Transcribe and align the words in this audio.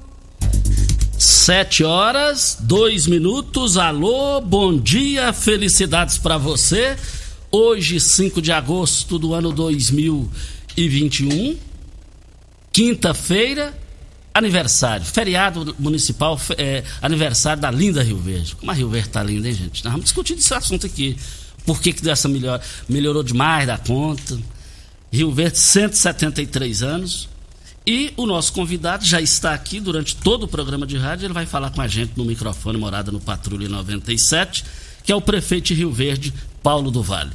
Sete 1.23 1.83
horas, 1.83 2.57
dois 2.61 3.05
minutos. 3.05 3.77
Alô, 3.77 4.41
bom 4.41 4.75
dia, 4.75 5.31
felicidades 5.31 6.17
para 6.17 6.35
você. 6.35 6.97
Hoje, 7.51 7.99
5 7.99 8.41
de 8.41 8.51
agosto 8.51 9.19
do 9.19 9.35
ano 9.35 9.51
2021, 9.51 11.59
quinta-feira, 12.71 13.71
aniversário, 14.33 15.05
feriado 15.05 15.75
municipal, 15.77 16.41
é, 16.57 16.83
aniversário 16.99 17.61
da 17.61 17.69
linda 17.69 18.01
Rio 18.01 18.17
Verde. 18.17 18.55
Como 18.55 18.71
a 18.71 18.73
Rio 18.73 18.89
Verde 18.89 19.09
tá 19.09 19.21
linda, 19.21 19.47
hein, 19.47 19.53
gente? 19.53 19.83
Nós 19.83 19.93
vamos 19.93 20.05
discutir 20.05 20.33
esse 20.33 20.55
assunto 20.55 20.87
aqui. 20.87 21.15
Por 21.67 21.79
que, 21.79 21.93
que 21.93 22.01
dessa 22.01 22.27
melhor, 22.27 22.59
melhorou 22.89 23.21
demais 23.21 23.67
da 23.67 23.77
conta? 23.77 24.39
Rio 25.11 25.31
Verde, 25.31 25.59
173 25.59 26.81
anos. 26.81 27.29
E 27.85 28.13
o 28.15 28.27
nosso 28.27 28.53
convidado 28.53 29.03
já 29.03 29.19
está 29.19 29.53
aqui 29.53 29.79
durante 29.79 30.15
todo 30.15 30.43
o 30.43 30.47
programa 30.47 30.85
de 30.85 30.97
rádio. 30.97 31.25
Ele 31.25 31.33
vai 31.33 31.45
falar 31.45 31.71
com 31.71 31.81
a 31.81 31.87
gente 31.87 32.13
no 32.15 32.23
microfone 32.23 32.77
Morada 32.77 33.11
no 33.11 33.19
Patrulha 33.19 33.67
97, 33.67 34.63
que 35.03 35.11
é 35.11 35.15
o 35.15 35.21
prefeito 35.21 35.67
de 35.67 35.75
Rio 35.75 35.91
Verde, 35.91 36.33
Paulo 36.61 36.91
do 36.91 37.01
Vale. 37.01 37.31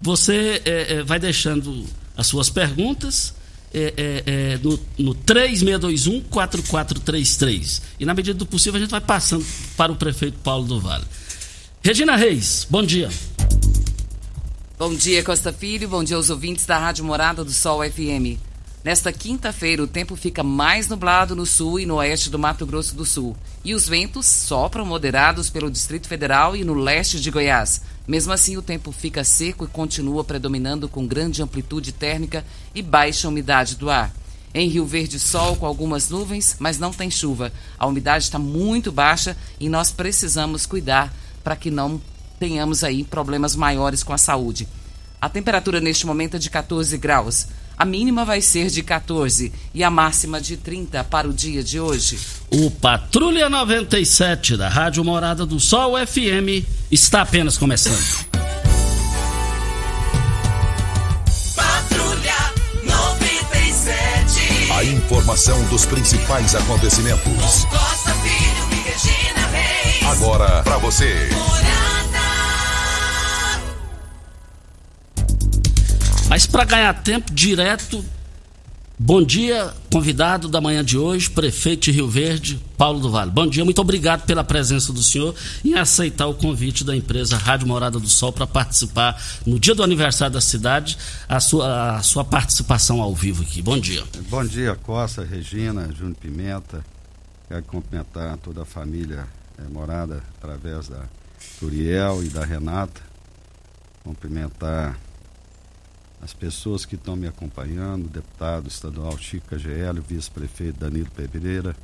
Você 0.00 0.60
eh, 0.64 0.86
eh, 0.88 1.02
vai 1.04 1.20
deixando 1.20 1.86
as 2.16 2.26
suas 2.26 2.50
perguntas 2.50 3.32
eh, 3.72 3.94
eh, 3.96 4.22
eh, 4.26 4.58
no, 4.62 4.78
no 4.98 5.14
3621-4433. 5.14 7.80
E 7.98 8.04
na 8.04 8.12
medida 8.14 8.38
do 8.38 8.46
possível 8.46 8.78
a 8.78 8.80
gente 8.80 8.90
vai 8.90 9.00
passando 9.00 9.44
para 9.76 9.90
o 9.90 9.96
prefeito 9.96 10.38
Paulo 10.40 10.66
do 10.66 10.78
Vale. 10.80 11.04
Regina 11.82 12.14
Reis, 12.16 12.66
bom 12.70 12.84
dia. 12.84 13.08
Bom 14.78 14.94
dia, 14.94 15.22
Costa 15.22 15.52
Filho. 15.52 15.88
Bom 15.88 16.04
dia 16.04 16.16
aos 16.16 16.30
ouvintes 16.30 16.64
da 16.66 16.78
Rádio 16.78 17.04
Morada 17.04 17.44
do 17.44 17.52
Sol 17.52 17.80
FM. 17.82 18.38
Nesta 18.84 19.10
quinta-feira, 19.10 19.82
o 19.82 19.86
tempo 19.86 20.14
fica 20.14 20.42
mais 20.42 20.88
nublado 20.88 21.34
no 21.34 21.46
sul 21.46 21.80
e 21.80 21.86
no 21.86 21.94
oeste 21.94 22.28
do 22.28 22.38
Mato 22.38 22.66
Grosso 22.66 22.94
do 22.94 23.06
Sul. 23.06 23.34
E 23.64 23.72
os 23.72 23.88
ventos 23.88 24.26
sopram 24.26 24.84
moderados 24.84 25.48
pelo 25.48 25.70
Distrito 25.70 26.06
Federal 26.06 26.54
e 26.54 26.62
no 26.62 26.74
leste 26.74 27.18
de 27.18 27.30
Goiás. 27.30 27.80
Mesmo 28.06 28.30
assim, 28.30 28.58
o 28.58 28.62
tempo 28.62 28.92
fica 28.92 29.24
seco 29.24 29.64
e 29.64 29.68
continua 29.68 30.22
predominando 30.22 30.86
com 30.86 31.06
grande 31.06 31.42
amplitude 31.42 31.92
térmica 31.92 32.44
e 32.74 32.82
baixa 32.82 33.26
umidade 33.26 33.76
do 33.76 33.88
ar. 33.88 34.12
Em 34.52 34.68
Rio 34.68 34.84
Verde, 34.84 35.18
sol 35.18 35.56
com 35.56 35.64
algumas 35.64 36.10
nuvens, 36.10 36.56
mas 36.58 36.78
não 36.78 36.92
tem 36.92 37.10
chuva. 37.10 37.50
A 37.78 37.86
umidade 37.86 38.24
está 38.24 38.38
muito 38.38 38.92
baixa 38.92 39.34
e 39.58 39.66
nós 39.66 39.90
precisamos 39.90 40.66
cuidar 40.66 41.10
para 41.42 41.56
que 41.56 41.70
não 41.70 41.98
tenhamos 42.38 42.84
aí 42.84 43.02
problemas 43.02 43.56
maiores 43.56 44.02
com 44.02 44.12
a 44.12 44.18
saúde. 44.18 44.68
A 45.18 45.30
temperatura 45.30 45.80
neste 45.80 46.04
momento 46.04 46.36
é 46.36 46.38
de 46.38 46.50
14 46.50 46.98
graus. 46.98 47.46
A 47.76 47.84
mínima 47.84 48.24
vai 48.24 48.40
ser 48.40 48.68
de 48.68 48.82
14 48.82 49.52
e 49.74 49.82
a 49.82 49.90
máxima 49.90 50.40
de 50.40 50.56
30 50.56 51.02
para 51.04 51.28
o 51.28 51.32
dia 51.32 51.62
de 51.62 51.80
hoje. 51.80 52.18
O 52.50 52.70
Patrulha 52.70 53.50
97 53.50 54.56
da 54.56 54.68
Rádio 54.68 55.04
Morada 55.04 55.44
do 55.44 55.58
Sol 55.58 55.94
FM 56.06 56.64
está 56.90 57.22
apenas 57.22 57.58
começando. 57.58 58.26
Patrulha 61.56 62.52
97. 62.84 64.72
A 64.72 64.84
informação 64.84 65.60
dos 65.64 65.84
principais 65.84 66.54
acontecimentos. 66.54 67.64
Costa 67.64 68.14
Filho 68.14 68.68
e 68.70 68.76
Regina 68.88 69.48
Reis. 69.48 70.04
Agora 70.12 70.62
para 70.62 70.78
você. 70.78 71.28
Morada. 71.32 72.13
Mas 76.34 76.46
para 76.46 76.64
ganhar 76.64 76.92
tempo 76.94 77.32
direto, 77.32 78.04
bom 78.98 79.22
dia, 79.22 79.72
convidado 79.88 80.48
da 80.48 80.60
manhã 80.60 80.84
de 80.84 80.98
hoje, 80.98 81.30
prefeito 81.30 81.84
de 81.84 81.92
Rio 81.92 82.08
Verde, 82.08 82.60
Paulo 82.76 82.98
do 82.98 83.08
Vale. 83.08 83.30
Bom 83.30 83.46
dia, 83.46 83.64
muito 83.64 83.80
obrigado 83.80 84.26
pela 84.26 84.42
presença 84.42 84.92
do 84.92 85.00
senhor 85.00 85.32
e 85.62 85.76
aceitar 85.76 86.26
o 86.26 86.34
convite 86.34 86.82
da 86.82 86.96
empresa 86.96 87.36
Rádio 87.36 87.68
Morada 87.68 88.00
do 88.00 88.08
Sol 88.08 88.32
para 88.32 88.48
participar 88.48 89.16
no 89.46 89.60
dia 89.60 89.76
do 89.76 89.84
aniversário 89.84 90.34
da 90.34 90.40
cidade, 90.40 90.98
a 91.28 91.38
sua, 91.38 91.98
a 91.98 92.02
sua 92.02 92.24
participação 92.24 93.00
ao 93.00 93.14
vivo 93.14 93.44
aqui. 93.44 93.62
Bom 93.62 93.78
dia. 93.78 94.02
Bom 94.28 94.44
dia, 94.44 94.74
Costa, 94.74 95.22
Regina, 95.22 95.88
Júnior 95.96 96.16
Pimenta. 96.16 96.84
Quero 97.46 97.62
cumprimentar 97.62 98.36
toda 98.38 98.62
a 98.62 98.66
família 98.66 99.28
eh, 99.56 99.68
morada 99.70 100.20
através 100.36 100.88
da 100.88 101.04
Turiel 101.60 102.24
e 102.24 102.28
da 102.28 102.44
Renata. 102.44 103.00
Cumprimentar 104.02 104.98
as 106.24 106.32
pessoas 106.32 106.86
que 106.86 106.94
estão 106.94 107.14
me 107.14 107.28
acompanhando, 107.28 108.08
deputado 108.08 108.66
estadual 108.66 109.18
Chico 109.18 109.46
KGL, 109.48 109.98
o 109.98 110.02
vice-prefeito 110.02 110.80
Danilo 110.80 111.10
Pereira, 111.10 111.76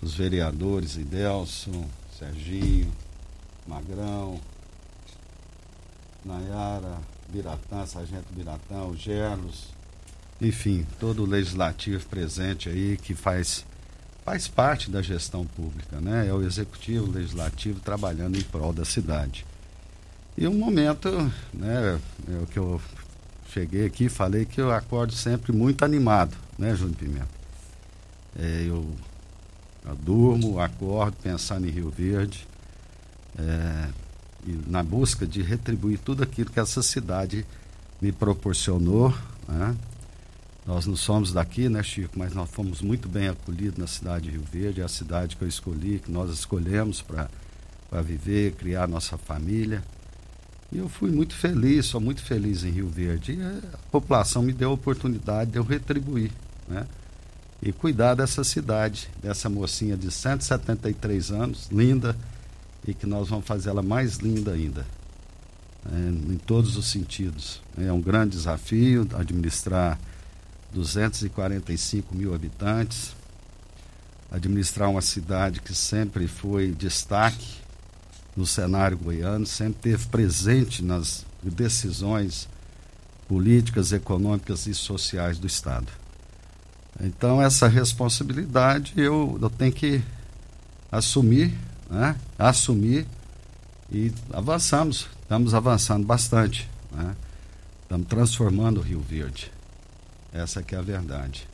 os 0.00 0.14
vereadores 0.14 0.96
Idelson, 0.96 1.86
Serginho, 2.18 2.90
Magrão, 3.66 4.40
Nayara, 6.24 6.98
Biratã, 7.28 7.84
Sargento 7.84 8.32
Biratã, 8.32 8.84
o 8.84 8.96
Gerlos, 8.96 9.68
enfim, 10.40 10.86
todo 10.98 11.22
o 11.22 11.26
legislativo 11.26 12.04
presente 12.06 12.70
aí 12.70 12.96
que 12.96 13.14
faz 13.14 13.66
faz 14.24 14.48
parte 14.48 14.90
da 14.90 15.02
gestão 15.02 15.44
pública, 15.44 16.00
né? 16.00 16.26
É 16.26 16.32
o 16.32 16.42
executivo, 16.42 17.06
o 17.06 17.12
legislativo 17.12 17.80
trabalhando 17.80 18.38
em 18.38 18.42
prol 18.42 18.72
da 18.72 18.84
cidade. 18.84 19.44
E 20.38 20.48
um 20.48 20.54
momento, 20.54 21.10
né, 21.52 22.00
é 22.28 22.42
o 22.42 22.46
que 22.46 22.58
eu 22.58 22.80
cheguei 23.52 23.84
aqui 23.84 24.08
falei 24.08 24.46
que 24.46 24.60
eu 24.60 24.72
acordo 24.72 25.12
sempre 25.12 25.52
muito 25.52 25.84
animado, 25.84 26.34
né, 26.58 26.74
Júnior 26.74 26.96
Pimenta? 26.96 27.28
É, 28.38 28.64
eu, 28.66 28.90
eu, 29.84 29.96
durmo, 29.96 30.58
acordo 30.58 31.16
pensando 31.22 31.66
em 31.66 31.70
Rio 31.70 31.90
Verde, 31.90 32.48
é, 33.38 33.88
na 34.66 34.82
busca 34.82 35.26
de 35.26 35.42
retribuir 35.42 35.98
tudo 35.98 36.22
aquilo 36.22 36.50
que 36.50 36.58
essa 36.58 36.82
cidade 36.82 37.44
me 38.00 38.10
proporcionou, 38.10 39.14
né? 39.46 39.76
Nós 40.64 40.86
não 40.86 40.94
somos 40.94 41.32
daqui, 41.32 41.68
né, 41.68 41.82
Chico? 41.82 42.16
Mas 42.16 42.32
nós 42.34 42.48
fomos 42.48 42.80
muito 42.80 43.08
bem 43.08 43.28
acolhidos 43.28 43.78
na 43.78 43.86
cidade 43.86 44.26
de 44.26 44.30
Rio 44.30 44.44
Verde, 44.50 44.80
é 44.80 44.84
a 44.84 44.88
cidade 44.88 45.36
que 45.36 45.42
eu 45.42 45.48
escolhi, 45.48 45.98
que 45.98 46.10
nós 46.10 46.30
escolhemos 46.30 47.02
para 47.02 47.28
viver, 48.00 48.52
criar 48.52 48.86
nossa 48.86 49.18
família. 49.18 49.82
E 50.72 50.78
eu 50.78 50.88
fui 50.88 51.10
muito 51.10 51.34
feliz, 51.34 51.84
sou 51.84 52.00
muito 52.00 52.22
feliz 52.22 52.64
em 52.64 52.70
Rio 52.70 52.88
Verde. 52.88 53.34
E 53.34 53.42
a 53.42 53.78
população 53.90 54.42
me 54.42 54.54
deu 54.54 54.70
a 54.70 54.72
oportunidade 54.72 55.50
de 55.50 55.58
eu 55.58 55.62
retribuir, 55.62 56.32
né? 56.66 56.86
E 57.60 57.70
cuidar 57.72 58.14
dessa 58.14 58.42
cidade, 58.42 59.08
dessa 59.22 59.50
mocinha 59.50 59.96
de 59.96 60.10
173 60.10 61.30
anos, 61.30 61.68
linda, 61.70 62.16
e 62.88 62.94
que 62.94 63.06
nós 63.06 63.28
vamos 63.28 63.46
fazer 63.46 63.68
ela 63.68 63.82
mais 63.82 64.16
linda 64.16 64.52
ainda, 64.52 64.86
né? 65.84 66.12
em 66.30 66.38
todos 66.38 66.76
os 66.76 66.86
sentidos. 66.86 67.62
É 67.78 67.92
um 67.92 68.00
grande 68.00 68.36
desafio 68.36 69.06
administrar 69.14 70.00
245 70.72 72.16
mil 72.16 72.34
habitantes, 72.34 73.14
administrar 74.30 74.90
uma 74.90 75.02
cidade 75.02 75.60
que 75.60 75.74
sempre 75.74 76.26
foi 76.26 76.72
destaque 76.72 77.61
no 78.36 78.46
cenário 78.46 78.96
goiano, 78.96 79.46
sempre 79.46 79.80
teve 79.92 80.06
presente 80.08 80.82
nas 80.82 81.24
decisões 81.42 82.48
políticas, 83.28 83.92
econômicas 83.92 84.66
e 84.66 84.74
sociais 84.74 85.38
do 85.38 85.46
Estado. 85.46 85.88
Então, 87.00 87.40
essa 87.40 87.68
responsabilidade 87.68 88.92
eu, 88.96 89.38
eu 89.40 89.50
tenho 89.50 89.72
que 89.72 90.02
assumir, 90.90 91.56
né? 91.90 92.16
assumir 92.38 93.06
e 93.90 94.12
avançamos, 94.32 95.08
estamos 95.22 95.54
avançando 95.54 96.06
bastante. 96.06 96.68
Né? 96.90 97.16
Estamos 97.82 98.06
transformando 98.06 98.78
o 98.78 98.82
Rio 98.82 99.00
Verde. 99.00 99.52
Essa 100.32 100.62
que 100.62 100.74
é 100.74 100.78
a 100.78 100.82
verdade. 100.82 101.46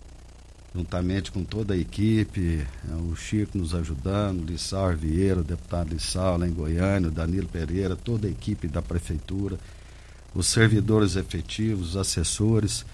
Juntamente 0.74 1.32
com 1.32 1.42
toda 1.42 1.74
a 1.74 1.76
equipe, 1.76 2.66
é, 2.88 2.94
o 2.94 3.16
Chico 3.16 3.56
nos 3.56 3.74
ajudando, 3.74 4.44
Lissau 4.44 4.94
Vieira, 4.94 5.40
o 5.40 5.44
deputado 5.44 5.90
Lissau 5.90 6.36
lá 6.36 6.46
em 6.46 6.52
Goiânia, 6.52 7.08
o 7.08 7.12
Danilo 7.12 7.48
Pereira, 7.48 7.96
toda 7.96 8.26
a 8.26 8.30
equipe 8.30 8.68
da 8.68 8.82
prefeitura, 8.82 9.58
os 10.34 10.46
servidores 10.46 11.16
efetivos, 11.16 11.90
os 11.90 11.96
assessores, 11.96 12.84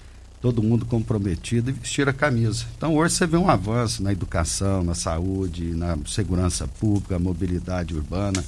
todo 0.40 0.62
mundo 0.62 0.86
comprometido 0.86 1.70
e 1.70 1.72
vestir 1.72 2.08
a 2.08 2.12
camisa. 2.12 2.66
Então 2.76 2.94
hoje 2.94 3.14
você 3.14 3.26
vê 3.26 3.36
um 3.36 3.48
avanço 3.48 4.02
na 4.02 4.12
educação, 4.12 4.84
na 4.84 4.94
saúde, 4.94 5.74
na 5.74 5.98
segurança 6.06 6.68
pública, 6.68 7.18
mobilidade 7.18 7.94
urbana, 7.94 8.44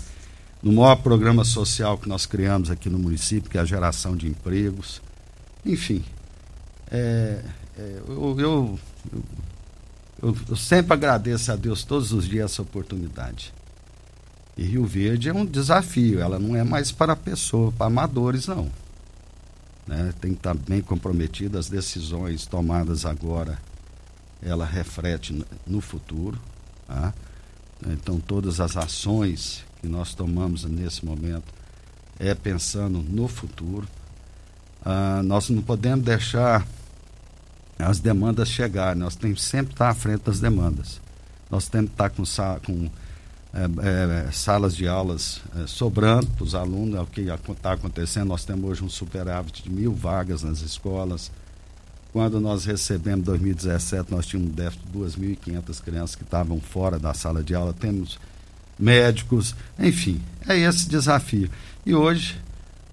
no 0.63 0.73
maior 0.73 0.97
programa 0.97 1.45
social 1.45 1.99
que 1.99 2.09
nós 2.09 2.27
criamos 2.27 2.71
aqui 2.71 2.89
no 2.89 2.99
município, 2.99 3.51
que 3.51 3.59
é 3.59 3.61
a 3.61 3.65
geração 3.65 4.17
de 4.17 4.29
empregos. 4.29 5.01
Enfim, 5.65 6.05
é, 6.91 7.43
é, 7.79 8.03
eu, 8.09 8.41
eu, 8.41 8.79
eu, 10.23 10.37
eu, 10.49 10.57
sempre 10.57 10.93
agradeço 10.93 11.53
a 11.53 11.57
Deus 11.57 11.85
todos 11.85 12.13
os 12.13 12.27
dias 12.27 12.53
essa 12.53 12.63
oportunidade. 12.63 13.53
E 14.57 14.63
Rio 14.63 14.87
Verde 14.87 15.29
é 15.29 15.35
um 15.35 15.45
desafio, 15.45 16.21
ela 16.21 16.39
não 16.39 16.57
é 16.57 16.65
mais 16.65 16.91
para 16.91 17.15
pessoa, 17.15 17.71
para 17.73 17.87
amadores, 17.87 18.47
não. 18.47 18.71
Né? 19.87 20.13
Tem 20.21 20.33
que 20.33 20.39
estar 20.39 20.55
bem 20.55 20.81
comprometida, 20.81 21.59
as 21.59 21.69
decisões 21.69 22.47
tomadas 22.47 23.05
agora, 23.05 23.59
ela 24.43 24.65
reflete 24.65 25.45
no 25.67 25.81
futuro. 25.81 26.41
Tá? 26.87 27.13
Então, 27.87 28.19
todas 28.19 28.59
as 28.59 28.77
ações 28.77 29.65
que 29.81 29.87
nós 29.87 30.15
tomamos 30.15 30.65
nesse 30.65 31.05
momento 31.05 31.53
é 32.19 32.35
pensando 32.35 32.99
no 32.99 33.29
futuro. 33.29 33.87
Ah, 34.85 35.21
nós 35.23 35.51
não 35.51 35.63
podemos 35.63 36.05
deixar 36.05 36.67
as 37.79 38.01
demandas 38.01 38.49
chegarem, 38.49 39.01
nós 39.01 39.17
temos 39.17 39.43
sempre 39.43 39.73
estar 39.73 39.91
à 39.91 39.95
frente 39.95 40.23
das 40.23 40.41
demandas. 40.41 41.01
Nós 41.51 41.69
temos 41.69 41.91
que 41.91 41.95
estar 41.95 42.61
com, 42.61 42.65
com 42.65 42.91
é, 43.53 44.29
é, 44.29 44.33
salas 44.33 44.75
de 44.75 44.89
aulas 44.89 45.41
é, 45.57 45.67
sobrando 45.67 46.27
para 46.27 46.45
os 46.45 46.55
alunos, 46.55 46.97
é 46.97 47.01
o 47.01 47.07
que 47.07 47.21
está 47.21 47.73
acontecendo. 47.73 48.29
Nós 48.29 48.45
temos 48.45 48.69
hoje 48.69 48.85
um 48.85 48.89
superávit 48.89 49.63
de 49.63 49.71
mil 49.71 49.95
vagas 49.95 50.43
nas 50.43 50.61
escolas. 50.61 51.31
Quando 52.13 52.41
nós 52.41 52.65
recebemos 52.65 53.21
em 53.21 53.25
2017, 53.25 54.11
nós 54.11 54.27
tínhamos 54.27 54.53
um 54.53 54.55
déficit 54.55 54.87
de 54.87 54.99
2.500 54.99 55.83
crianças 55.83 56.17
que 56.17 56.23
estavam 56.23 56.61
fora 56.61 56.99
da 56.99 57.13
sala 57.13 57.43
de 57.43 57.55
aula. 57.55 57.75
Temos 57.75 58.19
médicos, 58.79 59.55
enfim, 59.79 60.23
é 60.49 60.59
esse 60.59 60.89
desafio. 60.89 61.51
E 61.85 61.95
hoje 61.95 62.41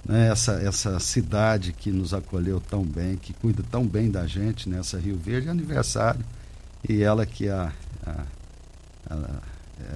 né, 0.05 0.29
essa, 0.29 0.53
essa 0.53 0.99
cidade 0.99 1.73
que 1.73 1.91
nos 1.91 2.13
acolheu 2.13 2.59
tão 2.59 2.83
bem, 2.83 3.15
que 3.15 3.33
cuida 3.33 3.63
tão 3.71 3.87
bem 3.87 4.11
da 4.11 4.27
gente 4.27 4.67
nessa 4.67 4.99
Rio 4.99 5.17
Verde, 5.17 5.47
é 5.47 5.51
aniversário. 5.51 6.23
E 6.87 7.01
ela 7.01 7.25
que 7.25 7.47
é 7.47 7.51
a, 7.51 7.71
a, 8.05 8.25
a, 9.09 9.15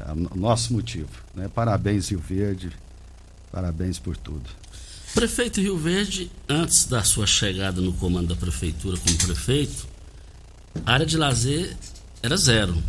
a, 0.07 0.13
o 0.13 0.38
nosso 0.38 0.74
motivo. 0.74 1.09
Né? 1.36 1.50
Parabéns, 1.54 2.09
Rio 2.09 2.19
Verde, 2.19 2.71
parabéns 3.51 4.00
por 4.00 4.15
tudo. 4.15 4.50
Prefeito 5.13 5.59
Rio 5.59 5.77
Verde, 5.77 6.31
antes 6.48 6.86
da 6.86 7.04
sua 7.04 7.25
chegada 7.25 7.81
no 7.81 7.92
comando 7.94 8.27
da 8.27 8.36
prefeitura 8.36 8.98
como 8.98 9.18
prefeito, 9.18 9.88
a 10.86 10.94
área 10.94 11.06
de 11.06 11.18
lazer 11.18 11.75
era 12.21 12.38
zero. 12.38 12.81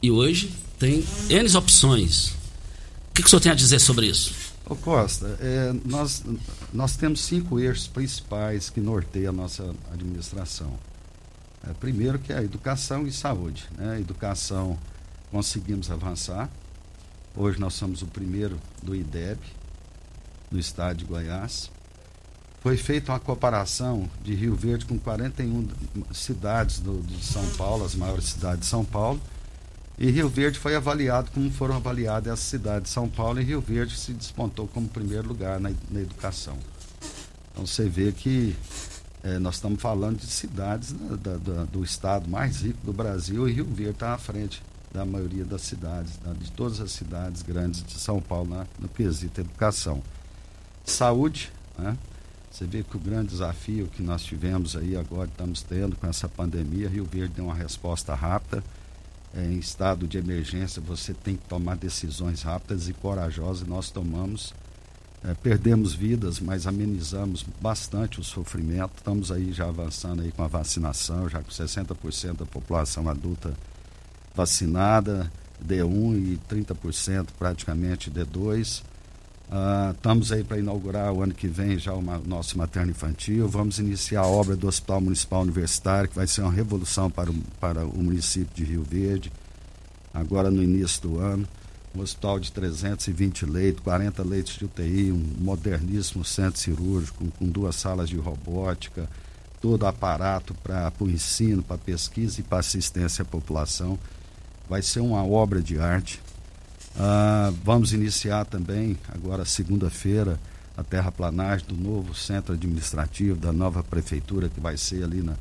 E 0.00 0.10
hoje 0.10 0.52
tem 0.78 1.04
N 1.28 1.56
opções. 1.56 2.28
O 2.28 3.14
que, 3.14 3.22
que 3.22 3.26
o 3.26 3.30
senhor 3.30 3.40
tem 3.40 3.52
a 3.52 3.54
dizer 3.54 3.80
sobre 3.80 4.06
isso? 4.06 4.43
Ô 4.66 4.74
Costa, 4.74 5.36
é, 5.40 5.74
nós, 5.84 6.24
nós 6.72 6.96
temos 6.96 7.20
cinco 7.20 7.60
eixos 7.60 7.86
principais 7.86 8.70
que 8.70 8.80
norteiam 8.80 9.28
a 9.30 9.36
nossa 9.36 9.74
administração. 9.92 10.72
É, 11.68 11.72
primeiro 11.74 12.18
que 12.18 12.32
é 12.32 12.38
a 12.38 12.42
educação 12.42 13.06
e 13.06 13.12
saúde. 13.12 13.68
Né? 13.76 14.00
Educação 14.00 14.78
conseguimos 15.30 15.90
avançar. 15.90 16.48
Hoje 17.36 17.60
nós 17.60 17.74
somos 17.74 18.00
o 18.00 18.06
primeiro 18.06 18.58
do 18.82 18.94
IDEB, 18.94 19.38
no 20.50 20.58
estado 20.58 20.96
de 20.96 21.04
Goiás. 21.04 21.70
Foi 22.60 22.78
feita 22.78 23.12
uma 23.12 23.20
comparação 23.20 24.08
de 24.22 24.34
Rio 24.34 24.54
Verde 24.54 24.86
com 24.86 24.98
41 24.98 25.68
cidades 26.14 26.78
do, 26.78 27.02
de 27.02 27.22
São 27.22 27.46
Paulo, 27.58 27.84
as 27.84 27.94
maiores 27.94 28.24
cidades 28.24 28.60
de 28.60 28.66
São 28.66 28.82
Paulo 28.82 29.20
e 29.96 30.10
Rio 30.10 30.28
Verde 30.28 30.58
foi 30.58 30.74
avaliado 30.74 31.30
como 31.30 31.50
foram 31.50 31.76
avaliadas 31.76 32.32
as 32.32 32.40
cidades 32.40 32.84
de 32.84 32.88
São 32.88 33.08
Paulo 33.08 33.40
e 33.40 33.44
Rio 33.44 33.60
Verde 33.60 33.96
se 33.96 34.12
despontou 34.12 34.66
como 34.66 34.88
primeiro 34.88 35.28
lugar 35.28 35.60
na, 35.60 35.70
na 35.90 36.00
educação. 36.00 36.58
Então 37.52 37.64
você 37.64 37.88
vê 37.88 38.10
que 38.10 38.56
é, 39.22 39.38
nós 39.38 39.54
estamos 39.54 39.80
falando 39.80 40.18
de 40.18 40.26
cidades 40.26 40.92
né, 40.92 41.16
da, 41.16 41.36
da, 41.36 41.64
do 41.64 41.84
estado 41.84 42.28
mais 42.28 42.62
rico 42.62 42.84
do 42.84 42.92
Brasil 42.92 43.48
e 43.48 43.52
Rio 43.52 43.64
Verde 43.64 43.92
está 43.92 44.14
à 44.14 44.18
frente 44.18 44.60
da 44.92 45.04
maioria 45.04 45.44
das 45.44 45.62
cidades, 45.62 46.18
de 46.38 46.50
todas 46.52 46.80
as 46.80 46.90
cidades 46.90 47.42
grandes 47.42 47.82
de 47.84 47.94
São 47.94 48.20
Paulo 48.20 48.50
na, 48.50 48.66
no 48.78 48.88
quesito 48.88 49.40
educação. 49.40 50.02
Saúde, 50.84 51.52
né? 51.78 51.96
Você 52.50 52.66
vê 52.66 52.84
que 52.84 52.96
o 52.96 53.00
grande 53.00 53.28
desafio 53.30 53.88
que 53.88 54.00
nós 54.00 54.22
tivemos 54.22 54.76
aí 54.76 54.96
agora, 54.96 55.28
estamos 55.28 55.62
tendo 55.62 55.96
com 55.96 56.06
essa 56.06 56.28
pandemia, 56.28 56.88
Rio 56.88 57.04
Verde 57.04 57.34
deu 57.34 57.46
uma 57.46 57.54
resposta 57.54 58.14
rápida 58.14 58.62
em 59.36 59.58
estado 59.58 60.06
de 60.06 60.18
emergência, 60.18 60.80
você 60.80 61.12
tem 61.12 61.36
que 61.36 61.46
tomar 61.48 61.76
decisões 61.76 62.42
rápidas 62.42 62.88
e 62.88 62.92
corajosas, 62.92 63.66
nós 63.66 63.90
tomamos. 63.90 64.54
É, 65.24 65.32
perdemos 65.32 65.94
vidas, 65.94 66.38
mas 66.38 66.66
amenizamos 66.66 67.44
bastante 67.60 68.20
o 68.20 68.24
sofrimento. 68.24 68.98
Estamos 68.98 69.32
aí 69.32 69.52
já 69.52 69.66
avançando 69.66 70.20
aí 70.22 70.30
com 70.30 70.42
a 70.42 70.48
vacinação, 70.48 71.28
já 71.28 71.42
com 71.42 71.50
60% 71.50 72.36
da 72.36 72.46
população 72.46 73.08
adulta 73.08 73.54
vacinada, 74.34 75.32
D1 75.66 76.34
e 76.34 76.38
30% 76.48 77.28
praticamente 77.38 78.10
D2. 78.10 78.82
Uh, 79.48 79.92
estamos 79.92 80.32
aí 80.32 80.42
para 80.42 80.58
inaugurar 80.58 81.12
o 81.12 81.22
ano 81.22 81.34
que 81.34 81.46
vem 81.46 81.78
já 81.78 81.92
o 81.92 82.02
nosso 82.26 82.56
materno 82.56 82.90
infantil. 82.90 83.46
Vamos 83.46 83.78
iniciar 83.78 84.22
a 84.22 84.26
obra 84.26 84.56
do 84.56 84.66
Hospital 84.66 85.00
Municipal 85.02 85.42
Universitário, 85.42 86.08
que 86.08 86.16
vai 86.16 86.26
ser 86.26 86.40
uma 86.40 86.52
revolução 86.52 87.10
para 87.10 87.30
o, 87.30 87.34
para 87.60 87.84
o 87.84 88.02
município 88.02 88.54
de 88.54 88.64
Rio 88.64 88.82
Verde, 88.82 89.30
agora 90.12 90.50
no 90.50 90.62
início 90.62 91.02
do 91.02 91.18
ano. 91.18 91.46
Um 91.94 92.00
hospital 92.00 92.40
de 92.40 92.50
320 92.50 93.46
leitos, 93.46 93.84
40 93.84 94.24
leitos 94.24 94.54
de 94.54 94.64
UTI, 94.64 95.12
um 95.12 95.22
moderníssimo 95.38 96.24
centro 96.24 96.58
cirúrgico, 96.58 97.24
com, 97.38 97.48
duas 97.48 97.76
salas 97.76 98.08
de 98.08 98.16
robótica, 98.16 99.08
todo 99.60 99.86
aparato 99.86 100.54
para 100.54 100.92
o 100.98 101.08
ensino, 101.08 101.62
para 101.62 101.78
pesquisa 101.78 102.40
e 102.40 102.42
para 102.42 102.58
assistência 102.58 103.22
à 103.22 103.24
população. 103.24 103.96
vai 104.68 104.82
ser 104.82 105.00
uma 105.00 105.24
obra 105.24 105.62
de 105.62 105.78
arte. 105.78 106.20
Ah, 106.96 107.52
vamos 107.64 107.92
iniciar 107.92 108.44
também, 108.44 108.96
agora 109.08 109.44
segunda-feira, 109.44 110.38
a 110.76 110.82
terraplanagem 110.82 111.66
do 111.66 111.76
novo 111.76 112.14
centro 112.14 112.54
administrativo, 112.54 113.38
da 113.38 113.52
nova 113.52 113.82
prefeitura, 113.82 114.48
que 114.48 114.60
vai 114.60 114.76
ser 114.76 115.04
ali 115.04 115.22
na, 115.22 115.34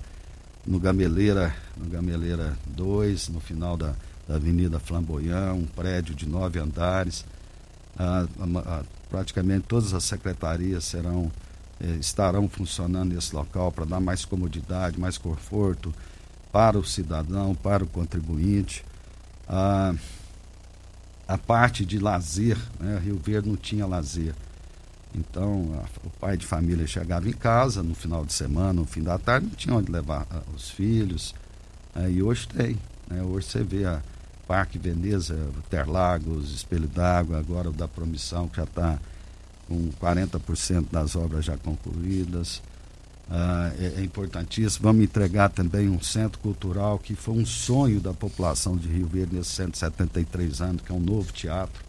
no 0.66 0.80
Gameleira, 0.80 1.56
no 1.78 1.86
Gameleira 1.86 2.58
2, 2.68 3.30
no 3.30 3.40
final 3.40 3.78
da, 3.78 3.96
da 4.28 4.36
Avenida 4.36 4.80
Flamboyant, 4.80 5.54
um 5.54 5.66
prédio 5.66 6.16
de 6.16 6.28
nove 6.28 6.60
andares. 6.60 7.26
Ah, 7.98 8.26
ah, 8.66 8.84
praticamente 9.10 9.66
todas 9.68 9.94
as 9.94 10.04
secretarias 10.04 10.84
serão 10.86 11.32
eh, 11.80 11.98
estarão 12.00 12.48
funcionando 12.48 13.14
nesse 13.14 13.36
local 13.36 13.72
para 13.72 13.86
dar 13.86 14.00
mais 14.00 14.26
comodidade, 14.26 15.00
mais 15.00 15.18
conforto 15.18 15.94
para 16.52 16.78
o 16.80 16.86
cidadão, 16.86 17.54
para 17.54 17.84
o 17.84 17.88
contribuinte. 17.88 18.84
Ah, 19.48 19.94
a 21.28 21.38
parte 21.38 21.86
de 21.86 22.00
lazer, 22.00 22.58
né? 22.80 23.00
Rio 23.04 23.18
Verde 23.18 23.50
não 23.50 23.56
tinha 23.56 23.86
lazer. 23.86 24.36
Então, 25.16 25.80
a, 25.80 26.08
o 26.08 26.10
pai 26.10 26.38
de 26.38 26.46
família 26.46 26.88
chegava 26.88 27.30
em 27.30 27.34
casa 27.34 27.84
no 27.84 27.94
final 27.94 28.26
de 28.26 28.34
semana, 28.34 28.74
no 28.74 28.86
fim 28.86 29.04
da 29.04 29.18
tarde, 29.18 29.48
não 29.48 29.56
tinha 29.56 29.76
onde 29.76 29.92
levar 29.92 30.26
a, 30.30 30.42
os 30.56 30.70
filhos. 30.70 31.34
É, 31.96 32.10
e 32.10 32.22
hoje 32.22 32.48
tem. 32.48 32.78
Né? 33.08 33.22
Hoje 33.22 33.48
você 33.48 33.64
vê 33.64 33.86
a 33.86 34.02
Parque 34.48 34.78
Veneza, 34.78 35.36
Interlagos, 35.58 36.54
Espelho 36.54 36.88
d'Água, 36.88 37.38
agora 37.38 37.70
o 37.70 37.74
da 37.74 37.88
Promissão, 37.88 38.48
que 38.48 38.58
já 38.58 38.64
está 38.64 39.00
com 39.68 39.90
40% 40.02 40.88
das 40.92 41.16
obras 41.16 41.46
já 41.46 41.58
concluídas. 41.58 42.62
Ah, 43.30 43.72
é, 43.80 44.00
é, 44.00 44.04
importantíssimo. 44.04 44.84
Vamos 44.84 45.04
entregar 45.04 45.50
também 45.50 45.90
um 45.90 46.02
centro 46.02 46.40
cultural 46.40 47.00
que 47.00 47.16
foi 47.16 47.34
um 47.34 47.46
sonho 47.46 48.00
da 48.00 48.14
população 48.14 48.76
de 48.76 48.88
Rio 48.88 49.08
Verde 49.08 49.36
nesses 49.36 49.54
173 49.54 50.62
anos, 50.62 50.82
que 50.82 50.92
é 50.92 50.96
um 50.96 51.00
novo 51.00 51.32
teatro. 51.32 51.84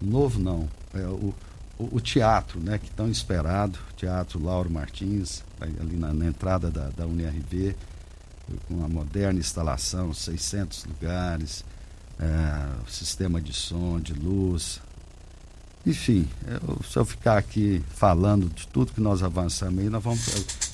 Novo 0.00 0.38
não, 0.38 0.68
é 0.94 1.06
o, 1.06 1.34
o, 1.78 1.96
o 1.96 2.00
teatro, 2.00 2.60
né, 2.60 2.78
que 2.78 2.90
tão 2.90 3.10
esperado, 3.10 3.78
Teatro 3.96 4.42
Lauro 4.42 4.70
Martins, 4.70 5.42
ali 5.60 5.96
na, 5.96 6.12
na 6.12 6.26
entrada 6.26 6.70
da, 6.70 6.88
da 6.90 7.06
UNRV, 7.06 7.74
com 8.66 8.74
uma 8.74 8.88
moderna 8.88 9.38
instalação, 9.38 10.12
600 10.12 10.86
lugares, 10.86 11.64
é, 12.18 12.90
sistema 12.90 13.40
de 13.40 13.52
som, 13.52 13.98
de 14.00 14.12
luz, 14.12 14.80
enfim, 15.86 16.28
eu, 16.46 16.82
se 16.84 16.98
eu 16.98 17.04
ficar 17.04 17.38
aqui 17.38 17.82
falando 17.88 18.48
de 18.48 18.66
tudo 18.68 18.92
que 18.92 19.00
nós 19.00 19.22
avançamos 19.22 19.78
aí, 19.78 19.88
nós 19.88 20.02
vamos, 20.02 20.26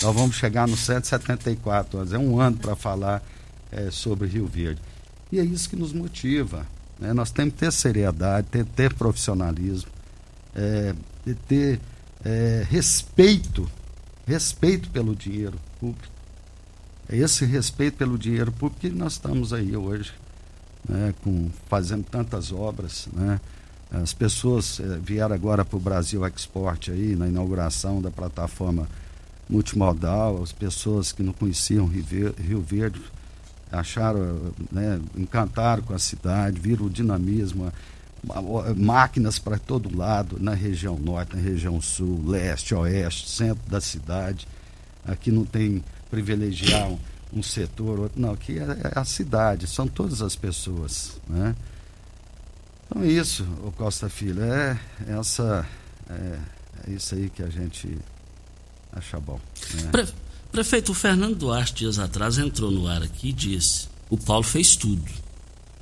nós 0.02 0.14
vamos 0.14 0.36
chegar 0.36 0.66
no 0.66 0.76
174 0.76 1.98
anos. 1.98 2.12
É 2.12 2.18
um 2.18 2.40
ano 2.40 2.56
para 2.56 2.75
falar 2.75 3.22
é, 3.70 3.90
sobre 3.90 4.26
Rio 4.26 4.46
Verde. 4.46 4.80
E 5.30 5.38
é 5.38 5.44
isso 5.44 5.68
que 5.68 5.76
nos 5.76 5.92
motiva. 5.92 6.66
Né? 6.98 7.12
Nós 7.12 7.30
temos 7.30 7.54
que 7.54 7.60
ter 7.60 7.72
seriedade, 7.72 8.48
ter, 8.48 8.64
ter 8.64 8.94
profissionalismo, 8.94 9.90
é, 10.54 10.94
ter 11.46 11.80
é, 12.25 12.66
respeito, 12.68 13.70
respeito 14.26 14.90
pelo 14.90 15.14
dinheiro 15.14 15.58
público. 15.78 16.14
É 17.08 17.16
esse 17.16 17.44
respeito 17.44 17.96
pelo 17.96 18.18
dinheiro 18.18 18.50
público 18.50 18.80
que 18.80 18.90
nós 18.90 19.12
estamos 19.12 19.52
aí 19.52 19.76
hoje, 19.76 20.12
né? 20.88 21.14
Com, 21.22 21.50
fazendo 21.68 22.04
tantas 22.04 22.50
obras, 22.50 23.06
né? 23.12 23.40
As 23.90 24.12
pessoas 24.12 24.80
eh, 24.80 24.98
vieram 25.00 25.34
agora 25.34 25.64
para 25.64 25.76
o 25.76 25.80
Brasil 25.80 26.26
Export 26.26 26.90
aí, 26.90 27.14
na 27.14 27.28
inauguração 27.28 28.02
da 28.02 28.10
plataforma 28.10 28.88
multimodal, 29.48 30.42
as 30.42 30.52
pessoas 30.52 31.12
que 31.12 31.22
não 31.22 31.32
conheciam 31.32 31.86
Rio 31.86 32.60
Verde 32.60 33.00
acharam, 33.70 34.52
né, 34.70 35.00
encantaram 35.16 35.82
com 35.82 35.94
a 35.94 35.98
cidade, 35.98 36.60
viram 36.60 36.86
o 36.86 36.90
dinamismo, 36.90 37.72
máquinas 38.76 39.38
para 39.38 39.58
todo 39.58 39.96
lado, 39.96 40.36
na 40.40 40.54
região 40.54 40.98
norte, 40.98 41.36
na 41.36 41.42
região 41.42 41.80
sul, 41.80 42.22
leste, 42.26 42.74
oeste, 42.74 43.28
centro 43.28 43.62
da 43.68 43.80
cidade. 43.80 44.48
Aqui 45.04 45.30
não 45.30 45.44
tem 45.44 45.84
privilegiar 46.10 46.88
um, 46.88 46.98
um 47.32 47.42
setor, 47.42 48.00
outro, 48.00 48.20
não, 48.20 48.32
aqui 48.32 48.58
é, 48.58 48.62
é 48.62 48.98
a 48.98 49.04
cidade, 49.04 49.66
são 49.66 49.86
todas 49.86 50.22
as 50.22 50.34
pessoas, 50.34 51.20
né? 51.28 51.54
Então 52.96 53.06
é 53.06 53.12
isso, 53.12 53.42
o 53.62 53.70
Costa 53.72 54.08
Filho, 54.08 54.42
é 54.42 54.78
essa 55.06 55.68
é, 56.08 56.38
é, 56.86 56.90
isso 56.92 57.14
aí 57.14 57.28
que 57.28 57.42
a 57.42 57.50
gente 57.50 57.98
acha 58.90 59.20
bom. 59.20 59.38
Né? 59.74 59.90
Pre, 59.92 60.06
prefeito 60.50 60.94
Fernando 60.94 61.36
Duarte 61.36 61.74
dias 61.74 61.98
atrás 61.98 62.38
entrou 62.38 62.70
no 62.70 62.88
ar 62.88 63.02
aqui 63.02 63.28
e 63.28 63.32
disse: 63.34 63.88
o 64.08 64.16
Paulo 64.16 64.42
fez 64.42 64.76
tudo. 64.76 65.04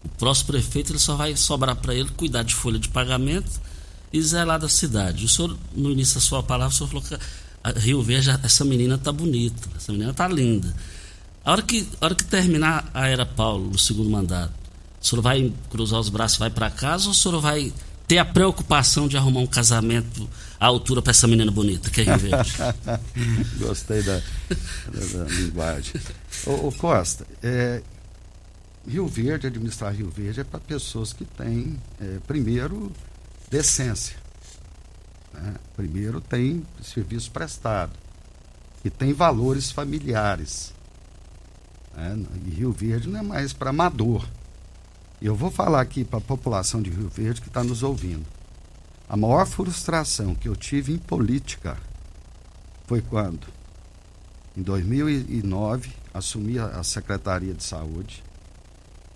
O 0.03 0.09
próximo 0.09 0.49
prefeito 0.49 0.91
ele 0.91 0.99
só 0.99 1.15
vai 1.15 1.37
sobrar 1.37 1.77
para 1.77 1.95
ele 1.95 2.09
cuidar 2.11 2.43
de 2.43 2.53
folha 2.53 2.81
de 2.81 2.89
pagamento 2.89 3.61
e 4.13 4.21
zelar 4.21 4.59
da 4.59 4.69
cidade. 4.69 5.25
O 5.25 5.29
senhor, 5.29 5.57
no 5.73 5.93
início 5.93 6.17
da 6.17 6.21
sua 6.21 6.43
palavra, 6.43 6.75
o 6.75 6.77
senhor 6.77 6.89
falou 6.89 7.03
que 7.05 7.79
Rio 7.79 8.03
Verde, 8.03 8.31
essa 8.43 8.65
menina 8.65 8.99
tá 8.99 9.13
bonita, 9.13 9.69
essa 9.77 9.93
menina 9.93 10.13
tá 10.13 10.27
linda. 10.27 10.75
A 11.45 11.53
hora 11.53 11.63
que, 11.63 11.87
a 12.01 12.07
hora 12.07 12.15
que 12.17 12.25
terminar 12.25 12.91
a 12.93 13.07
era 13.07 13.25
Paulo, 13.25 13.71
o 13.71 13.79
segundo 13.79 14.11
mandato, 14.11 14.64
o 15.05 15.07
senhor 15.07 15.21
vai 15.21 15.53
cruzar 15.69 16.01
os 16.01 16.09
braços 16.09 16.39
e 16.39 16.41
vai 16.41 16.51
para 16.51 16.71
casa 16.71 17.05
ou 17.05 17.11
o 17.11 17.15
senhor 17.15 17.39
vai 17.39 17.71
ter 18.09 18.17
a 18.17 18.25
preocupação 18.25 19.07
de 19.07 19.19
arrumar 19.19 19.41
um 19.41 19.47
casamento 19.47 20.29
à 20.59 20.65
altura 20.65 21.03
para 21.03 21.11
essa 21.11 21.29
menina 21.29 21.53
bonita 21.53 21.91
que 21.91 22.01
é 22.01 22.05
Rio 22.05 22.19
Verde? 22.19 22.55
Gostei 23.61 24.03
da, 24.03 24.17
da, 24.19 25.25
da 25.25 25.31
linguagem. 25.31 26.01
Ô 26.47 26.73
Costa, 26.73 27.27
é, 27.43 27.83
Rio 28.89 29.07
Verde, 29.07 29.47
administrar 29.47 29.95
Rio 29.95 30.09
Verde 30.09 30.41
é 30.41 30.45
para 30.45 30.59
pessoas 30.59 31.13
que 31.13 31.27
têm, 31.27 31.79
é, 32.01 32.19
primeiro, 32.27 32.91
decência. 33.51 34.17
Né? 35.35 35.55
Primeiro, 35.77 36.19
tem 36.19 36.65
serviço 36.83 37.31
prestado. 37.31 37.93
E 38.83 38.89
tem 38.89 39.13
valores 39.13 39.71
familiares. 39.71 40.73
Né? 41.95 42.25
E 42.47 42.51
Rio 42.51 42.73
Verde 42.73 43.07
não 43.07 43.21
é 43.21 43.23
mais 43.23 43.53
para 43.53 43.69
amador. 43.69 44.27
Eu 45.23 45.35
vou 45.35 45.51
falar 45.51 45.81
aqui 45.81 46.05
para 46.05 46.19
a 46.19 46.23
população 46.23 46.83
de 46.83 46.91
Rio 46.91 47.09
Verde 47.09 47.41
que 47.41 47.49
está 47.49 47.63
nos 47.63 47.83
ouvindo. 47.83 48.27
A 49.09 49.17
maior 49.17 49.47
frustração 49.47 50.35
que 50.35 50.49
eu 50.49 50.57
tive 50.57 50.93
em 50.93 50.99
política 50.99 51.79
foi 52.87 53.01
quando, 53.01 53.47
em 54.57 54.63
2009, 54.63 55.91
assumi 56.13 56.59
a 56.59 56.83
Secretaria 56.83 57.55
de 57.55 57.63
Saúde. 57.63 58.23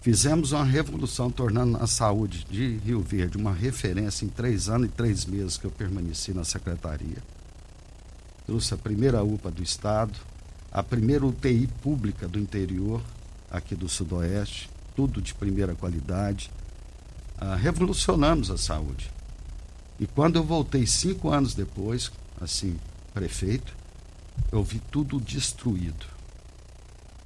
Fizemos 0.00 0.52
uma 0.52 0.64
revolução 0.64 1.30
tornando 1.30 1.76
a 1.78 1.86
saúde 1.86 2.44
de 2.44 2.76
Rio 2.76 3.00
Verde 3.00 3.36
uma 3.36 3.52
referência 3.52 4.24
em 4.24 4.28
três 4.28 4.68
anos 4.68 4.88
e 4.88 4.92
três 4.92 5.26
meses 5.26 5.58
que 5.58 5.66
eu 5.66 5.70
permaneci 5.70 6.32
na 6.32 6.44
secretaria. 6.44 7.18
Trouxe 8.46 8.72
a 8.72 8.78
primeira 8.78 9.22
UPA 9.22 9.50
do 9.50 9.62
Estado, 9.62 10.14
a 10.72 10.82
primeira 10.82 11.26
UTI 11.26 11.66
pública 11.82 12.28
do 12.28 12.38
interior, 12.38 13.02
aqui 13.50 13.74
do 13.74 13.88
Sudoeste 13.88 14.70
tudo 14.98 15.22
de 15.22 15.32
primeira 15.32 15.76
qualidade. 15.76 16.50
Ah, 17.38 17.54
revolucionamos 17.54 18.50
a 18.50 18.58
saúde. 18.58 19.08
E 20.00 20.08
quando 20.08 20.34
eu 20.34 20.42
voltei 20.42 20.88
cinco 20.88 21.30
anos 21.30 21.54
depois, 21.54 22.10
assim, 22.40 22.76
prefeito, 23.14 23.76
eu 24.50 24.60
vi 24.60 24.80
tudo 24.90 25.20
destruído. 25.20 26.04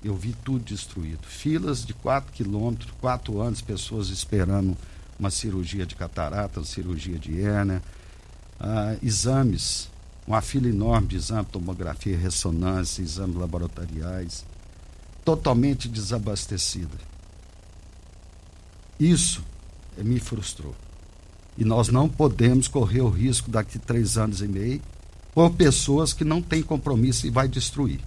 Eu 0.05 0.15
vi 0.15 0.35
tudo 0.35 0.63
destruído. 0.63 1.27
Filas 1.27 1.83
de 1.83 1.95
quatro 1.95 2.31
quilômetros, 2.31 2.93
quatro 3.01 3.41
anos, 3.41 3.63
pessoas 3.63 4.11
esperando 4.11 4.77
uma 5.19 5.31
cirurgia 5.31 5.87
de 5.87 5.95
catarata, 5.95 6.61
uma 6.61 6.67
cirurgia 6.67 7.19
de 7.19 7.41
hérnia, 7.41 7.83
ah, 8.61 8.97
exames, 9.03 9.89
uma 10.27 10.43
fila 10.43 10.69
enorme 10.69 11.09
de 11.09 11.17
exames, 11.17 11.51
tomografia, 11.51 12.19
ressonância, 12.19 13.01
exames 13.01 13.37
laboratoriais, 13.37 14.45
totalmente 15.25 15.89
desabastecida. 15.89 17.12
Isso 18.99 19.43
me 19.99 20.19
frustrou. 20.19 20.75
E 21.57 21.65
nós 21.65 21.89
não 21.89 22.09
podemos 22.09 22.67
correr 22.67 23.03
o 23.03 23.11
risco 23.11 23.51
daqui 23.51 23.79
três 23.79 24.17
anos 24.17 24.41
e 24.41 24.49
meio 24.49 24.81
por 25.35 25.51
pessoas 25.51 26.13
que 26.13 26.25
não 26.25 26.41
têm 26.41 26.63
compromisso 26.63 27.27
e 27.27 27.31
vai 27.31 27.49
destruir. 27.49 28.01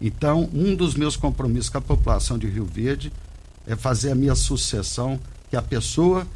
Então, 0.00 0.48
um 0.52 0.74
dos 0.74 0.94
meus 0.94 1.16
compromissos 1.16 1.70
com 1.70 1.78
a 1.78 1.82
população 1.82 2.38
de 2.38 2.48
Rio 2.48 2.64
Verde 2.64 3.12
é 3.66 3.76
fazer 3.76 4.10
a 4.10 4.14
minha 4.14 4.34
sucessão, 4.34 5.18
que 5.48 5.56
a 5.56 5.62
pessoa 5.62 6.26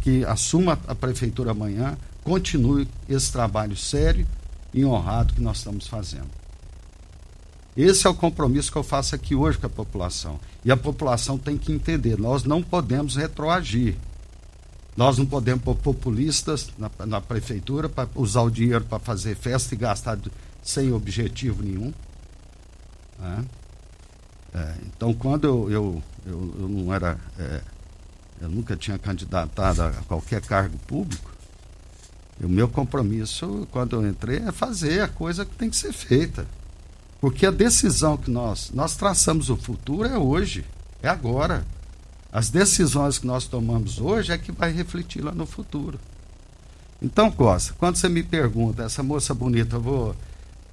que 0.00 0.24
assuma 0.24 0.78
a 0.86 0.94
prefeitura 0.94 1.52
amanhã 1.52 1.96
continue 2.22 2.88
esse 3.08 3.32
trabalho 3.32 3.76
sério 3.76 4.26
e 4.72 4.84
honrado 4.84 5.34
que 5.34 5.40
nós 5.40 5.58
estamos 5.58 5.86
fazendo. 5.86 6.41
Esse 7.76 8.06
é 8.06 8.10
o 8.10 8.14
compromisso 8.14 8.70
que 8.70 8.76
eu 8.76 8.82
faço 8.82 9.14
aqui 9.14 9.34
hoje 9.34 9.58
com 9.58 9.66
a 9.66 9.70
população. 9.70 10.38
E 10.64 10.70
a 10.70 10.76
população 10.76 11.38
tem 11.38 11.56
que 11.56 11.72
entender: 11.72 12.18
nós 12.18 12.44
não 12.44 12.62
podemos 12.62 13.16
retroagir. 13.16 13.96
Nós 14.94 15.16
não 15.16 15.24
podemos 15.24 15.64
pôr 15.64 15.74
populistas 15.76 16.68
na, 16.76 16.90
na 17.06 17.20
prefeitura 17.20 17.88
para 17.88 18.08
usar 18.14 18.42
o 18.42 18.50
dinheiro 18.50 18.84
para 18.84 18.98
fazer 18.98 19.34
festa 19.34 19.74
e 19.74 19.78
gastar 19.78 20.18
sem 20.62 20.92
objetivo 20.92 21.62
nenhum. 21.62 21.94
Né? 23.18 23.44
É, 24.52 24.74
então, 24.86 25.14
quando 25.14 25.46
eu, 25.46 25.70
eu, 25.70 26.02
eu, 26.26 26.54
eu 26.60 26.68
não 26.68 26.92
era 26.92 27.18
é, 27.38 27.62
eu 28.42 28.48
nunca 28.48 28.76
tinha 28.76 28.98
candidatado 28.98 29.82
a 29.82 29.92
qualquer 30.06 30.42
cargo 30.42 30.76
público. 30.78 31.32
O 32.42 32.48
meu 32.48 32.68
compromisso, 32.68 33.68
quando 33.70 33.94
eu 33.94 34.06
entrei, 34.06 34.38
é 34.38 34.50
fazer 34.50 35.00
a 35.00 35.08
coisa 35.08 35.44
que 35.44 35.54
tem 35.54 35.70
que 35.70 35.76
ser 35.76 35.92
feita. 35.92 36.44
Porque 37.22 37.46
a 37.46 37.52
decisão 37.52 38.16
que 38.16 38.28
nós, 38.28 38.72
nós 38.74 38.96
traçamos 38.96 39.48
o 39.48 39.56
futuro 39.56 40.08
é 40.08 40.18
hoje, 40.18 40.64
é 41.00 41.08
agora. 41.08 41.64
As 42.32 42.50
decisões 42.50 43.16
que 43.16 43.28
nós 43.28 43.46
tomamos 43.46 44.00
hoje 44.00 44.32
é 44.32 44.38
que 44.38 44.50
vai 44.50 44.72
refletir 44.72 45.22
lá 45.22 45.30
no 45.30 45.46
futuro. 45.46 46.00
Então, 47.00 47.30
Costa, 47.30 47.74
quando 47.78 47.94
você 47.94 48.08
me 48.08 48.24
pergunta, 48.24 48.82
essa 48.82 49.04
moça 49.04 49.32
bonita, 49.32 49.76
eu 49.76 49.80
vou 49.80 50.16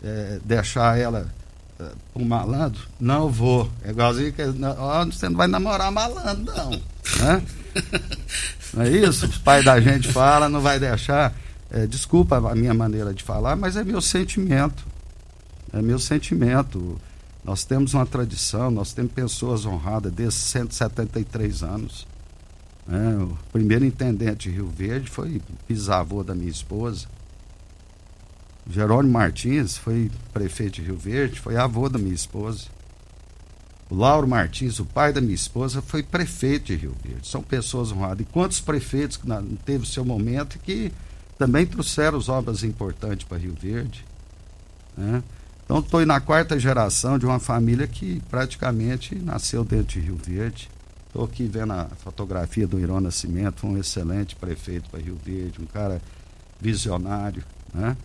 é, 0.04 0.40
deixar 0.44 0.98
ela 0.98 1.32
é, 1.80 1.92
um 2.16 2.26
malandro? 2.26 2.82
Não 3.00 3.30
vou. 3.30 3.70
É 3.84 3.92
igualzinho 3.92 4.34
que 4.34 4.42
ó, 4.42 5.06
você 5.06 5.30
não 5.30 5.38
vai 5.38 5.48
namorar 5.48 5.92
malandro, 5.92 6.52
não. 6.52 6.72
Né? 6.72 7.44
Não 8.74 8.84
é 8.84 8.90
isso? 8.90 9.26
Os 9.26 9.38
pais 9.38 9.66
da 9.66 9.80
gente 9.82 10.12
falam, 10.12 10.48
não 10.48 10.62
vai 10.62 10.80
deixar. 10.80 11.34
É, 11.72 11.88
desculpa 11.88 12.38
a 12.38 12.56
minha 12.56 12.74
maneira 12.74 13.12
de 13.12 13.24
falar, 13.24 13.56
mas 13.56 13.76
é 13.76 13.84
meu 13.84 14.00
sentimento. 14.00 14.86
É 15.74 15.82
meu 15.82 16.00
sentimento. 16.00 17.00
Nós 17.44 17.64
temos 17.64 17.94
uma 17.94 18.06
tradição, 18.06 18.70
nós 18.70 18.94
temos 18.94 19.12
pessoas 19.12 19.66
honradas 19.66 20.12
desde 20.12 20.40
173 20.40 21.64
anos. 21.64 22.08
É, 22.88 23.24
o 23.24 23.38
primeiro 23.52 23.86
intendente 23.86 24.50
de 24.50 24.56
Rio 24.56 24.68
Verde 24.68 25.10
foi 25.10 25.42
bisavô 25.68 26.24
da 26.24 26.34
minha 26.34 26.50
esposa. 26.50 27.08
Jerônimo 28.70 29.14
Martins 29.14 29.78
foi 29.78 30.12
prefeito 30.34 30.76
de 30.76 30.84
Rio 30.84 30.98
Verde, 30.98 31.40
foi 31.40 31.56
avô 31.56 31.90
da 31.90 31.98
minha 31.98 32.14
esposa. 32.14 32.68
O 33.90 33.96
Lauro 33.96 34.28
Martins, 34.28 34.80
o 34.80 34.86
pai 34.86 35.12
da 35.12 35.20
minha 35.20 35.34
esposa, 35.34 35.82
foi 35.82 36.04
prefeito 36.04 36.66
de 36.66 36.76
Rio 36.76 36.96
Verde. 37.04 37.28
São 37.28 37.42
pessoas 37.42 37.92
honradas. 37.92 38.22
E 38.22 38.26
quantos 38.26 38.60
prefeitos 38.60 39.18
que 39.18 39.28
não 39.28 39.44
teve 39.66 39.84
o 39.84 39.88
seu 39.88 40.06
momento 40.06 40.60
que 40.60 40.92
também 41.40 41.66
trouxeram 41.66 42.20
obras 42.28 42.64
importantes 42.64 43.26
para 43.26 43.38
Rio 43.38 43.56
Verde. 43.60 44.06
Né? 44.96 45.24
Então 45.70 45.82
estou 45.82 46.04
na 46.04 46.20
quarta 46.20 46.58
geração 46.58 47.20
de 47.20 47.28
uma 47.28 47.38
família 47.38 47.86
que 47.86 48.20
praticamente 48.28 49.14
nasceu 49.14 49.64
dentro 49.64 50.00
de 50.00 50.00
Rio 50.00 50.16
Verde. 50.16 50.68
Estou 51.06 51.24
aqui 51.24 51.46
vendo 51.46 51.74
a 51.74 51.86
fotografia 52.04 52.68
do 52.68 52.80
Irão 52.80 53.00
Nascimento, 53.00 53.68
um 53.68 53.78
excelente 53.78 54.36
prefeito 54.36 54.90
para 54.90 55.00
Rio 55.00 55.16
Verde, 55.24 55.62
um 55.62 55.68
cara 55.68 56.02
visionário. 56.60 57.44
Né? 57.72 57.96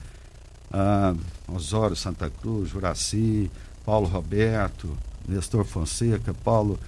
Ah, 0.70 1.14
Osório 1.48 1.96
Santa 1.96 2.28
Cruz, 2.28 2.68
Juraci, 2.68 3.50
Paulo 3.82 4.08
Roberto, 4.08 4.94
Nestor 5.26 5.64
Fonseca, 5.64 6.34
Paulo, 6.34 6.78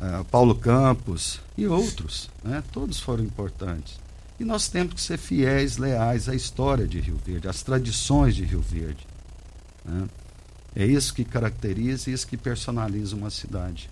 ah, 0.00 0.24
Paulo 0.28 0.56
Campos 0.56 1.40
e 1.56 1.64
outros. 1.68 2.28
Né? 2.42 2.60
Todos 2.72 2.98
foram 2.98 3.22
importantes. 3.22 4.00
E 4.40 4.44
nós 4.44 4.66
temos 4.66 4.94
que 4.94 5.00
ser 5.00 5.16
fiéis, 5.16 5.76
leais 5.76 6.28
à 6.28 6.34
história 6.34 6.88
de 6.88 6.98
Rio 6.98 7.20
Verde, 7.24 7.46
às 7.46 7.62
tradições 7.62 8.34
de 8.34 8.42
Rio 8.42 8.60
Verde. 8.60 9.06
Né? 9.84 10.08
É 10.76 10.86
isso 10.86 11.14
que 11.14 11.24
caracteriza 11.24 12.10
e 12.10 12.12
isso 12.12 12.26
que 12.26 12.36
personaliza 12.36 13.16
uma 13.16 13.30
cidade. 13.30 13.90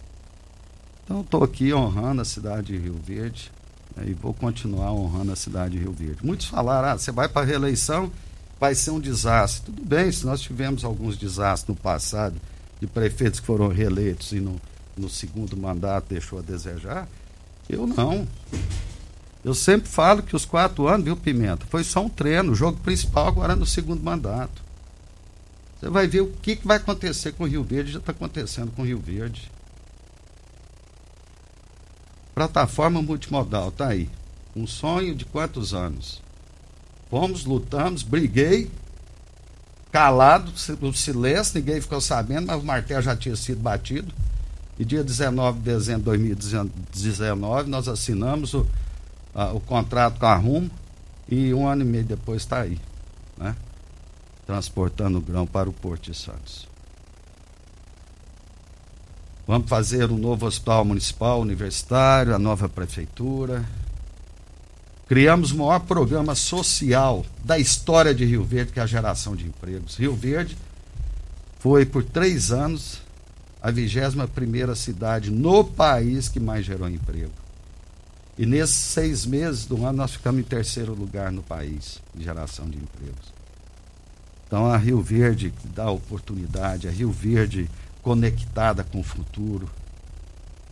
Então, 1.04 1.20
estou 1.20 1.44
aqui 1.44 1.72
honrando 1.72 2.22
a 2.22 2.24
cidade 2.24 2.68
de 2.68 2.78
Rio 2.78 3.00
Verde 3.02 3.50
né, 3.96 4.04
e 4.08 4.14
vou 4.14 4.34
continuar 4.34 4.92
honrando 4.92 5.32
a 5.32 5.36
cidade 5.36 5.72
de 5.72 5.78
Rio 5.78 5.92
Verde. 5.92 6.24
Muitos 6.24 6.46
falaram: 6.46 6.88
ah, 6.88 6.98
você 6.98 7.10
vai 7.12 7.28
para 7.28 7.42
a 7.42 7.44
reeleição, 7.44 8.10
vai 8.58 8.74
ser 8.74 8.90
um 8.90 9.00
desastre. 9.00 9.66
Tudo 9.66 9.84
bem, 9.84 10.10
se 10.10 10.26
nós 10.26 10.40
tivemos 10.40 10.84
alguns 10.84 11.16
desastres 11.16 11.68
no 11.68 11.80
passado, 11.80 12.40
de 12.80 12.86
prefeitos 12.86 13.40
que 13.40 13.46
foram 13.46 13.68
reeleitos 13.68 14.32
e 14.32 14.40
no, 14.40 14.60
no 14.96 15.08
segundo 15.08 15.56
mandato 15.56 16.06
deixou 16.08 16.38
a 16.38 16.42
desejar, 16.42 17.08
eu 17.68 17.86
não. 17.86 18.26
Eu 19.44 19.54
sempre 19.54 19.88
falo 19.88 20.22
que 20.22 20.34
os 20.34 20.44
quatro 20.44 20.88
anos, 20.88 21.04
viu, 21.04 21.16
Pimenta, 21.16 21.64
foi 21.66 21.84
só 21.84 22.04
um 22.04 22.08
treino, 22.08 22.52
o 22.52 22.54
jogo 22.54 22.80
principal 22.80 23.28
agora 23.28 23.54
no 23.54 23.64
segundo 23.64 24.02
mandato. 24.02 24.65
Você 25.78 25.90
vai 25.90 26.06
ver 26.06 26.22
o 26.22 26.28
que, 26.28 26.58
vai 26.64 26.78
acontecer 26.78 27.32
com 27.32 27.44
o 27.44 27.46
Rio 27.46 27.62
Verde, 27.62 27.92
já 27.92 27.98
está 27.98 28.12
acontecendo 28.12 28.70
com 28.72 28.82
o 28.82 28.84
Rio 28.84 28.98
Verde. 28.98 29.50
Plataforma 32.34 33.02
multimodal, 33.02 33.70
tá 33.70 33.88
aí. 33.88 34.08
Um 34.54 34.66
sonho 34.66 35.14
de 35.14 35.24
quantos 35.24 35.74
anos? 35.74 36.22
Fomos, 37.10 37.44
lutamos, 37.44 38.02
briguei, 38.02 38.70
calado, 39.92 40.52
o 40.80 40.92
silêncio, 40.92 41.58
ninguém 41.58 41.80
ficou 41.80 42.00
sabendo, 42.00 42.46
mas 42.46 42.60
o 42.60 42.64
martelo 42.64 43.02
já 43.02 43.14
tinha 43.14 43.36
sido 43.36 43.60
batido. 43.60 44.12
E 44.78 44.84
dia 44.84 45.04
19 45.04 45.58
de 45.58 45.64
dezembro 45.64 46.16
de 46.16 46.26
2019, 46.26 47.70
nós 47.70 47.88
assinamos 47.88 48.52
o 48.54 48.66
ah, 49.38 49.52
o 49.52 49.60
contrato 49.60 50.18
com 50.18 50.24
a 50.24 50.34
Rumo 50.34 50.70
e 51.28 51.52
um 51.52 51.68
ano 51.68 51.82
e 51.82 51.84
meio 51.84 52.04
depois 52.04 52.40
está 52.40 52.62
aí, 52.62 52.80
né? 53.36 53.54
Transportando 54.46 55.20
grão 55.20 55.46
para 55.46 55.68
o 55.68 55.72
Porto 55.72 56.10
de 56.10 56.16
Santos. 56.16 56.68
Vamos 59.46 59.68
fazer 59.68 60.10
um 60.10 60.18
novo 60.18 60.46
hospital 60.46 60.84
municipal 60.84 61.40
universitário, 61.40 62.34
a 62.34 62.38
nova 62.38 62.68
prefeitura. 62.68 63.64
Criamos 65.06 65.52
o 65.52 65.58
maior 65.58 65.80
programa 65.80 66.34
social 66.34 67.24
da 67.44 67.58
história 67.58 68.12
de 68.12 68.24
Rio 68.24 68.44
Verde, 68.44 68.72
que 68.72 68.80
é 68.80 68.82
a 68.82 68.86
geração 68.86 69.36
de 69.36 69.46
empregos. 69.46 69.96
Rio 69.96 70.16
Verde 70.16 70.56
foi, 71.60 71.86
por 71.86 72.02
três 72.02 72.50
anos, 72.50 73.00
a 73.62 73.70
21 73.70 74.26
primeira 74.28 74.74
cidade 74.74 75.30
no 75.30 75.64
país 75.64 76.28
que 76.28 76.40
mais 76.40 76.64
gerou 76.64 76.88
emprego. 76.88 77.32
E 78.38 78.44
nesses 78.44 78.74
seis 78.74 79.24
meses 79.24 79.64
do 79.64 79.76
ano 79.86 79.98
nós 79.98 80.12
ficamos 80.12 80.40
em 80.40 80.44
terceiro 80.44 80.92
lugar 80.92 81.32
no 81.32 81.42
país 81.42 82.02
de 82.14 82.24
geração 82.24 82.68
de 82.68 82.76
empregos. 82.76 83.35
Então 84.46 84.66
a 84.66 84.76
Rio 84.76 85.00
Verde 85.00 85.52
dá 85.64 85.90
oportunidade, 85.90 86.86
a 86.86 86.90
Rio 86.90 87.10
Verde 87.10 87.68
conectada 88.02 88.84
com 88.84 89.00
o 89.00 89.04
futuro. 89.04 89.68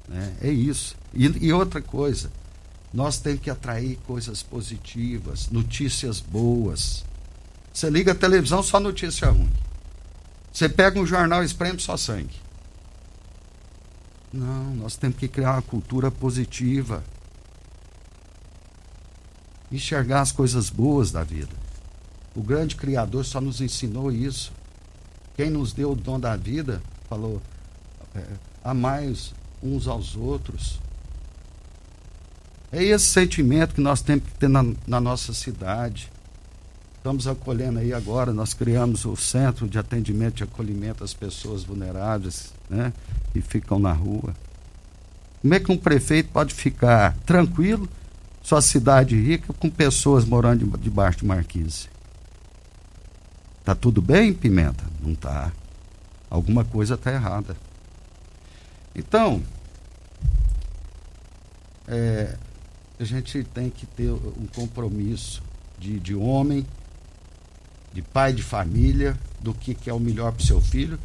Né? 0.09 0.37
É 0.41 0.51
isso. 0.51 0.97
E, 1.13 1.25
e 1.47 1.53
outra 1.53 1.83
coisa, 1.83 2.31
nós 2.93 3.19
temos 3.19 3.41
que 3.41 3.51
atrair 3.51 3.99
coisas 4.07 4.43
positivas, 4.43 5.51
notícias 5.51 6.21
boas. 6.21 7.05
Você 7.73 7.91
liga 7.91 8.13
a 8.13 8.15
televisão, 8.15 8.63
só 8.63 8.79
notícia 8.79 9.29
ruim. 9.31 9.51
Você 10.53 10.69
pega 10.69 11.01
um 11.01 11.07
jornal, 11.07 11.43
espreme 11.43 11.81
só 11.81 11.97
sangue. 11.97 12.37
Não, 14.33 14.75
nós 14.77 14.97
temos 14.97 15.17
que 15.17 15.27
criar 15.27 15.53
uma 15.53 15.63
cultura 15.63 16.11
positiva 16.11 17.03
enxergar 19.73 20.21
as 20.21 20.33
coisas 20.33 20.71
boas 20.71 21.11
da 21.11 21.25
vida. 21.25 21.64
O 22.35 22.43
grande 22.43 22.77
Criador 22.77 23.25
só 23.25 23.41
nos 23.41 23.61
ensinou 23.61 24.11
isso. 24.11 24.53
Quem 25.37 25.51
nos 25.51 25.73
deu 25.73 25.93
o 25.93 25.97
dom 25.97 26.19
da 26.19 26.37
vida 26.37 26.83
falou: 27.09 27.41
é, 28.15 28.23
amai 28.63 29.15
uns 29.63 29.87
aos 29.87 30.17
outros. 30.17 30.81
É 32.73 32.83
esse 32.83 33.07
sentimento 33.07 33.75
que 33.75 33.81
nós 33.81 34.01
temos 34.03 34.25
que 34.25 34.39
ter 34.39 34.49
na, 34.49 34.65
na 34.87 35.01
nossa 35.01 35.33
cidade. 35.33 36.11
Estamos 36.97 37.27
acolhendo 37.29 37.79
aí 37.79 37.93
agora, 37.93 38.33
nós 38.33 38.55
criamos 38.55 39.05
o 39.05 39.15
Centro 39.15 39.69
de 39.69 39.79
Atendimento 39.79 40.41
e 40.41 40.43
Acolhimento 40.45 41.05
às 41.05 41.13
Pessoas 41.13 41.63
Vulneráveis, 41.63 42.53
né? 42.69 42.93
Que 43.33 43.41
ficam 43.41 43.79
na 43.79 43.93
rua. 43.93 44.35
Como 45.41 45.53
é 45.53 45.61
que 45.61 45.71
um 45.71 45.77
prefeito 45.77 46.31
pode 46.31 46.55
ficar 46.55 47.15
tranquilo 47.27 47.89
sua 48.45 48.61
cidade 48.61 49.19
rica 49.19 49.53
com 49.55 49.71
pessoas 49.71 50.25
morando 50.25 50.67
debaixo 50.79 51.21
de 51.21 51.27
marquise. 51.27 51.89
Tá 53.65 53.75
tudo 53.75 54.03
bem, 54.03 54.35
Pimenta? 54.35 54.85
Não 55.01 55.15
tá. 55.15 55.53
Alguma 56.29 56.65
coisa 56.65 56.97
tá 56.97 57.13
errada. 57.13 57.57
Então, 58.95 59.43
é, 61.89 62.37
a 62.99 63.05
gente 63.05 63.43
tem 63.45 63.71
que 63.71 63.87
ter 63.87 64.11
um 64.11 64.47
compromisso 64.55 65.43
de, 65.79 65.99
de 65.99 66.15
homem, 66.15 66.67
de 67.93 68.03
pai 68.03 68.33
de 68.33 68.43
família, 68.43 69.19
do 69.41 69.55
que, 69.55 69.75
que 69.75 69.89
é 69.89 69.95
o 69.95 70.01
melhor 70.01 70.33
para 70.33 70.43
o 70.43 70.47
seu 70.47 70.61
filho, 70.61 70.99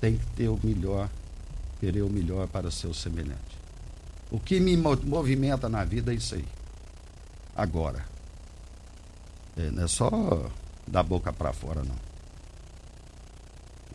tem 0.00 0.16
que 0.16 0.26
ter 0.28 0.48
o 0.48 0.58
melhor, 0.62 1.08
querer 1.80 2.02
o 2.02 2.08
melhor 2.08 2.48
para 2.48 2.68
o 2.68 2.72
seu 2.72 2.94
semelhante. 2.94 3.56
O 4.30 4.40
que 4.40 4.58
me 4.58 4.76
movimenta 4.76 5.68
na 5.68 5.84
vida 5.84 6.12
é 6.12 6.16
isso 6.16 6.34
aí 6.34 6.44
agora. 7.56 8.04
É, 9.56 9.70
não 9.70 9.84
é 9.84 9.88
só 9.88 10.50
da 10.86 11.02
boca 11.02 11.32
para 11.32 11.52
fora, 11.52 11.82
não. 11.82 12.05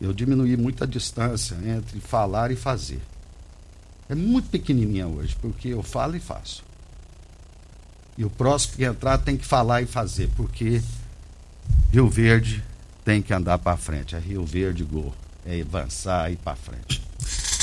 Eu 0.02 0.12
diminuí 0.12 0.56
muito 0.56 0.82
a 0.82 0.86
distância 0.86 1.56
entre 1.64 2.00
falar 2.00 2.50
e 2.50 2.56
fazer. 2.56 3.00
É 4.08 4.16
muito 4.16 4.50
pequenininha 4.50 5.06
hoje, 5.06 5.36
porque 5.40 5.68
eu 5.68 5.80
falo 5.80 6.16
e 6.16 6.20
faço. 6.20 6.64
E 8.18 8.24
o 8.24 8.28
próximo 8.28 8.74
que 8.74 8.84
entrar 8.84 9.18
tem 9.18 9.36
que 9.36 9.46
falar 9.46 9.80
e 9.80 9.86
fazer, 9.86 10.28
porque 10.36 10.82
Rio 11.92 12.08
Verde 12.08 12.64
tem 13.04 13.22
que 13.22 13.32
andar 13.32 13.58
para 13.58 13.76
frente. 13.76 14.16
É 14.16 14.18
Rio 14.18 14.44
Verde 14.44 14.82
Gol. 14.82 15.14
É 15.46 15.60
avançar 15.60 16.28
e 16.30 16.34
ir 16.34 16.36
para 16.36 16.56
frente. 16.56 17.00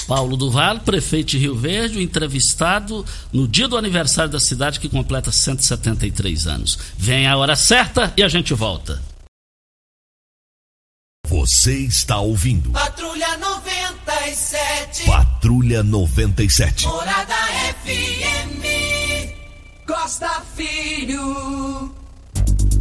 Paulo 0.08 0.38
do 0.38 0.50
Vale, 0.50 0.80
prefeito 0.80 1.32
de 1.32 1.40
Rio 1.40 1.56
Verde, 1.58 2.02
entrevistado 2.02 3.06
no 3.34 3.50
dia 3.50 3.68
do 3.68 3.78
aniversário 3.78 4.32
da 4.32 4.40
cidade 4.40 4.80
que 4.80 4.88
completa 4.88 5.30
173 5.30 6.48
anos. 6.48 6.80
Vem 6.98 7.28
a 7.28 7.36
hora 7.36 7.56
certa 7.58 8.14
e 8.16 8.24
a 8.24 8.30
gente 8.30 8.54
volta. 8.54 9.09
Você 11.30 11.78
está 11.82 12.20
ouvindo 12.20 12.72
Patrulha 12.72 13.38
97. 13.38 15.06
Patrulha 15.06 15.84
97. 15.84 16.88
Morada 16.88 17.36
FM. 17.86 18.66
Costa 19.86 20.42
Filho. 20.56 21.94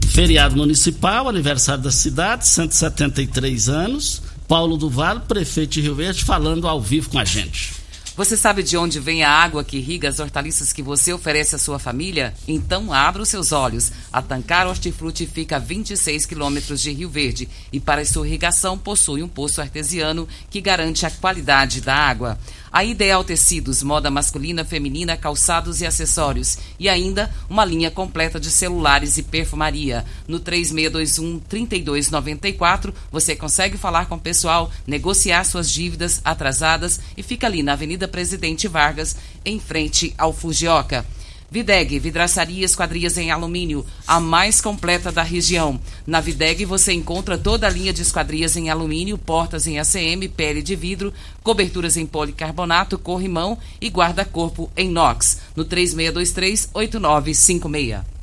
Feriado 0.09 0.57
municipal, 0.57 1.29
aniversário 1.29 1.83
da 1.83 1.93
cidade, 1.93 2.49
173 2.49 3.69
anos. 3.69 4.23
Paulo 4.49 4.79
do 4.79 4.89
Vale, 4.89 5.21
prefeito 5.21 5.73
de 5.73 5.83
Rio 5.83 5.95
Verde, 5.95 6.25
falando 6.25 6.67
ao 6.67 6.81
vivo 6.81 7.11
com 7.11 7.19
a 7.19 7.27
gente. 7.27 7.78
Você 8.19 8.37
sabe 8.37 8.65
de 8.65 8.77
onde 8.77 8.99
vem 8.99 9.23
a 9.23 9.31
água 9.31 9.63
que 9.63 9.77
irriga 9.77 10.09
as 10.09 10.19
hortaliças 10.19 10.73
que 10.73 10.83
você 10.83 11.13
oferece 11.13 11.55
à 11.55 11.59
sua 11.59 11.79
família? 11.79 12.35
Então 12.49 12.93
abra 12.93 13.23
os 13.23 13.29
seus 13.29 13.53
olhos. 13.53 13.93
A 14.13 14.21
Tancar 14.21 14.67
Hortifruti 14.67 15.25
fica 15.25 15.55
a 15.55 15.61
26 15.61 16.27
quilômetros 16.27 16.81
de 16.81 16.91
Rio 16.91 17.09
Verde 17.09 17.49
e 17.73 17.79
para 17.79 18.05
sua 18.05 18.27
irrigação 18.27 18.77
possui 18.77 19.23
um 19.23 19.29
poço 19.29 19.61
artesiano 19.61 20.27
que 20.51 20.61
garante 20.61 21.07
a 21.07 21.13
qualidade 21.13 21.81
da 21.81 21.95
água. 21.95 22.37
A 22.73 22.83
Ideal 22.85 23.25
Tecidos, 23.25 23.83
moda 23.83 24.11
masculina, 24.11 24.63
feminina, 24.65 25.17
calçados 25.17 25.81
e 25.81 25.87
acessórios. 25.87 26.59
E 26.79 26.87
ainda 26.89 27.29
uma 27.49 27.65
linha 27.65 27.91
completa 27.91 28.39
de 28.39 28.51
celulares 28.51 29.17
e 29.17 29.23
perfumaria. 29.23 30.05
No 30.27 30.41
3621-3294, 30.41 32.93
você 33.11 33.35
consegue 33.37 33.79
falar 33.79 34.05
com 34.07 34.17
o 34.17 34.21
pessoal, 34.21 34.71
negociar 34.87 35.45
suas 35.45 35.71
dívidas 35.71 36.21
atrasadas 36.25 37.01
e 37.17 37.23
fica 37.23 37.47
ali 37.47 37.63
na 37.63 37.73
Avenida 37.73 38.07
Presidente 38.09 38.66
Vargas, 38.66 39.14
em 39.44 39.61
frente 39.61 40.12
ao 40.18 40.33
Fujioka. 40.33 41.07
Videg, 41.51 41.99
vidraçaria 41.99 42.62
esquadrias 42.62 43.16
em 43.16 43.31
alumínio, 43.31 43.87
a 44.07 44.21
mais 44.21 44.61
completa 44.61 45.11
da 45.11 45.23
região. 45.23 45.81
Na 46.07 46.21
Videg 46.21 46.66
você 46.66 46.92
encontra 46.92 47.38
toda 47.38 47.66
a 47.66 47.71
linha 47.71 47.90
de 47.90 48.03
esquadrias 48.03 48.55
em 48.55 48.68
alumínio, 48.68 49.16
portas 49.16 49.66
em 49.66 49.79
ACM, 49.79 50.29
pele 50.29 50.61
de 50.61 50.77
vidro, 50.77 51.11
coberturas 51.42 51.97
em 51.97 52.05
policarbonato, 52.05 52.99
corrimão 52.99 53.57
e 53.81 53.88
guarda-corpo 53.88 54.71
em 54.77 54.90
inox. 54.90 55.38
No 55.57 55.64
3623-8956. 55.64 58.18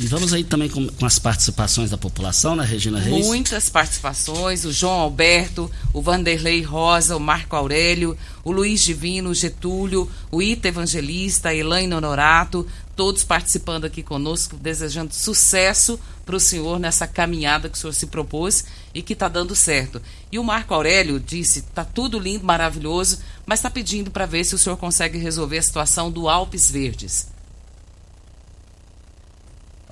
E 0.00 0.06
vamos 0.06 0.32
aí 0.32 0.42
também 0.42 0.70
com, 0.70 0.86
com 0.88 1.04
as 1.04 1.18
participações 1.18 1.90
da 1.90 1.98
população, 1.98 2.56
né, 2.56 2.64
Regina 2.64 2.98
Reis? 2.98 3.26
Muitas 3.26 3.68
participações, 3.68 4.64
o 4.64 4.72
João 4.72 4.98
Alberto, 4.98 5.70
o 5.92 6.00
Vanderlei 6.00 6.62
Rosa, 6.62 7.14
o 7.14 7.20
Marco 7.20 7.54
Aurélio, 7.54 8.16
o 8.42 8.50
Luiz 8.50 8.82
Divino, 8.82 9.28
o 9.28 9.34
Getúlio, 9.34 10.10
o 10.30 10.40
Ita 10.40 10.68
Evangelista, 10.68 11.50
a 11.50 11.54
Elaine 11.54 11.92
Honorato, 11.92 12.66
todos 12.96 13.24
participando 13.24 13.84
aqui 13.84 14.02
conosco, 14.02 14.56
desejando 14.56 15.14
sucesso 15.14 16.00
para 16.24 16.36
o 16.36 16.40
senhor 16.40 16.80
nessa 16.80 17.06
caminhada 17.06 17.68
que 17.68 17.76
o 17.76 17.78
senhor 17.78 17.92
se 17.92 18.06
propôs 18.06 18.64
e 18.94 19.02
que 19.02 19.12
está 19.12 19.28
dando 19.28 19.54
certo. 19.54 20.00
E 20.32 20.38
o 20.38 20.44
Marco 20.44 20.72
Aurélio 20.72 21.20
disse, 21.20 21.58
está 21.58 21.84
tudo 21.84 22.18
lindo, 22.18 22.46
maravilhoso, 22.46 23.18
mas 23.44 23.58
está 23.58 23.68
pedindo 23.68 24.10
para 24.10 24.24
ver 24.24 24.44
se 24.44 24.54
o 24.54 24.58
senhor 24.58 24.78
consegue 24.78 25.18
resolver 25.18 25.58
a 25.58 25.62
situação 25.62 26.10
do 26.10 26.26
Alpes 26.26 26.70
Verdes. 26.70 27.28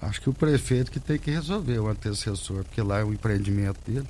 Acho 0.09 0.23
que 0.23 0.31
o 0.31 0.33
prefeito 0.33 0.91
que 0.91 0.99
tem 0.99 1.19
que 1.19 1.31
resolver, 1.31 1.79
o 1.79 1.87
antecessor, 1.87 2.65
porque 2.65 2.81
lá 2.81 3.01
é 3.01 3.05
o 3.05 3.13
empreendimento 3.13 3.79
dele. 3.87 4.09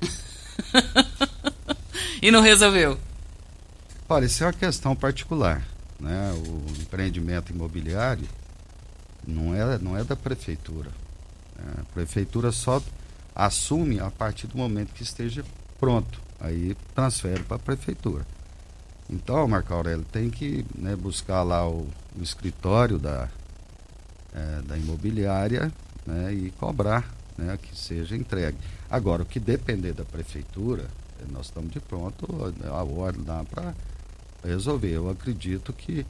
e 2.22 2.30
não 2.30 2.40
resolveu? 2.40 2.96
Olha, 4.08 4.26
isso 4.26 4.44
é 4.44 4.46
uma 4.46 4.52
questão 4.52 4.94
particular. 4.94 5.66
Né? 5.98 6.32
O 6.34 6.80
empreendimento 6.80 7.50
imobiliário 7.50 8.28
não 9.26 9.52
é, 9.52 9.76
não 9.78 9.98
é 9.98 10.04
da 10.04 10.14
prefeitura. 10.14 10.90
né? 11.56 11.72
A 11.80 11.84
prefeitura 11.92 12.52
só 12.52 12.80
assume 13.34 13.98
a 13.98 14.08
partir 14.08 14.46
do 14.46 14.56
momento 14.56 14.92
que 14.92 15.02
esteja 15.02 15.44
pronto. 15.80 16.20
Aí 16.38 16.76
transfere 16.94 17.42
para 17.42 17.56
a 17.56 17.60
prefeitura. 17.60 18.24
Então, 19.10 19.48
Marco 19.48 19.74
Aurélio, 19.74 20.06
tem 20.12 20.30
que 20.30 20.64
né, 20.76 20.94
buscar 20.94 21.42
lá 21.42 21.68
o, 21.68 21.88
o 22.16 22.22
escritório 22.22 23.00
da, 23.00 23.28
eh, 24.34 24.60
da 24.66 24.76
imobiliária 24.76 25.72
né, 26.06 26.32
e 26.32 26.50
cobrar 26.58 27.12
né, 27.36 27.58
que 27.60 27.76
seja 27.76 28.16
entregue. 28.16 28.56
Agora, 28.90 29.22
o 29.22 29.26
que 29.26 29.40
depender 29.40 29.92
da 29.92 30.04
prefeitura, 30.04 30.84
eh, 31.20 31.24
nós 31.30 31.46
estamos 31.46 31.70
de 31.72 31.80
pronto, 31.80 32.26
a 32.66 32.82
ordem 32.84 33.22
dá 33.24 33.44
para 33.44 33.74
resolver. 34.44 34.90
Eu 34.92 35.08
acredito 35.10 35.72
que 35.72 36.04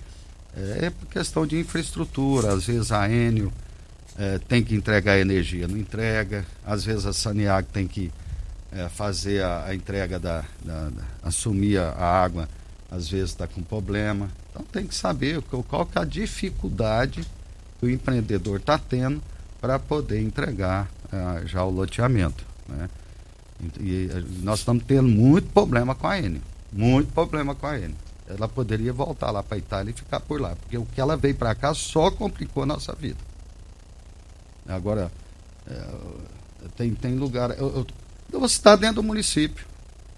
eh, 0.56 0.86
é 0.86 0.92
questão 1.10 1.46
de 1.46 1.58
infraestrutura, 1.58 2.52
às 2.52 2.66
vezes 2.66 2.90
a 2.92 3.08
Enio 3.08 3.52
eh, 4.18 4.38
tem 4.48 4.62
que 4.62 4.74
entregar 4.74 5.18
energia, 5.18 5.66
não 5.68 5.76
entrega, 5.76 6.44
às 6.64 6.84
vezes 6.84 7.06
a 7.06 7.12
Saniag 7.12 7.66
tem 7.72 7.86
que 7.86 8.12
eh, 8.72 8.88
fazer 8.88 9.42
a, 9.42 9.66
a 9.66 9.74
entrega 9.74 10.18
da, 10.18 10.44
da- 10.64 10.88
da- 10.90 11.04
assumir 11.22 11.78
a, 11.78 11.90
a 11.90 12.22
água, 12.24 12.48
às 12.90 13.08
vezes 13.08 13.30
está 13.30 13.46
com 13.46 13.62
problema. 13.62 14.28
Então 14.50 14.62
tem 14.70 14.86
que 14.86 14.94
saber 14.94 15.40
qual, 15.42 15.62
qual 15.62 15.86
que 15.86 15.96
é 15.98 16.02
a 16.02 16.04
dificuldade 16.04 17.24
que 17.82 17.86
o 17.86 17.90
empreendedor 17.90 18.60
está 18.60 18.78
tendo 18.78 19.20
para 19.60 19.76
poder 19.76 20.20
entregar 20.20 20.88
ah, 21.12 21.42
já 21.44 21.64
o 21.64 21.70
loteamento. 21.70 22.44
Né? 22.68 22.88
E, 23.80 24.08
eh, 24.08 24.22
nós 24.40 24.60
estamos 24.60 24.84
tendo 24.84 25.08
muito 25.08 25.48
problema 25.48 25.92
com 25.92 26.06
a 26.06 26.16
Enio, 26.16 26.40
muito 26.72 27.12
problema 27.12 27.56
com 27.56 27.66
a 27.66 27.76
Enio. 27.76 27.96
Ela 28.28 28.46
poderia 28.46 28.92
voltar 28.92 29.32
lá 29.32 29.42
para 29.42 29.56
a 29.56 29.58
Itália 29.58 29.90
e 29.90 29.94
ficar 29.94 30.20
por 30.20 30.40
lá, 30.40 30.54
porque 30.54 30.78
o 30.78 30.86
que 30.86 31.00
ela 31.00 31.16
veio 31.16 31.34
para 31.34 31.56
cá 31.56 31.74
só 31.74 32.08
complicou 32.08 32.62
a 32.62 32.66
nossa 32.66 32.94
vida. 32.94 33.18
Agora, 34.68 35.10
é, 35.66 35.84
tem, 36.76 36.94
tem 36.94 37.16
lugar. 37.16 37.50
Eu, 37.58 37.66
eu, 37.78 37.86
eu 38.32 38.38
vou 38.38 38.48
citar 38.48 38.76
dentro 38.76 38.96
do 38.96 39.02
município. 39.02 39.66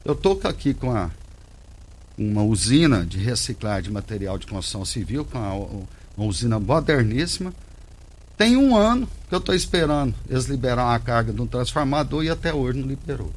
Eu 0.04 0.12
estou 0.12 0.38
aqui 0.44 0.74
com 0.74 0.94
a, 0.94 1.10
uma 2.18 2.42
usina 2.42 3.06
de 3.06 3.16
reciclagem 3.16 3.84
de 3.84 3.90
material 3.90 4.36
de 4.36 4.46
construção 4.46 4.84
civil, 4.84 5.24
com 5.24 5.38
a, 5.38 6.03
uma 6.16 6.26
usina 6.26 6.58
moderníssima. 6.58 7.52
Tem 8.36 8.56
um 8.56 8.76
ano 8.76 9.08
que 9.28 9.34
eu 9.34 9.38
estou 9.38 9.54
esperando 9.54 10.14
eles 10.28 10.46
liberar 10.46 10.84
uma 10.84 10.98
carga 10.98 11.32
de 11.32 11.40
um 11.40 11.46
transformador 11.46 12.24
e 12.24 12.30
até 12.30 12.52
hoje 12.52 12.78
não 12.78 12.88
liberou. 12.88 13.32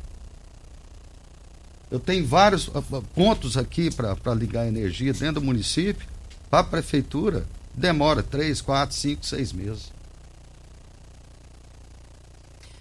Eu 1.89 1.99
tenho 1.99 2.25
vários 2.25 2.69
ah, 2.73 2.83
ah, 2.93 3.01
pontos 3.15 3.55
aqui 3.55 3.89
para 3.89 4.33
ligar 4.33 4.67
energia 4.67 5.13
dentro 5.13 5.39
do 5.39 5.41
município, 5.41 6.07
para 6.49 6.59
a 6.59 6.63
prefeitura, 6.63 7.45
demora 7.73 8.21
três, 8.21 8.59
quatro, 8.59 8.95
cinco, 8.95 9.25
seis 9.25 9.53
meses. 9.53 9.91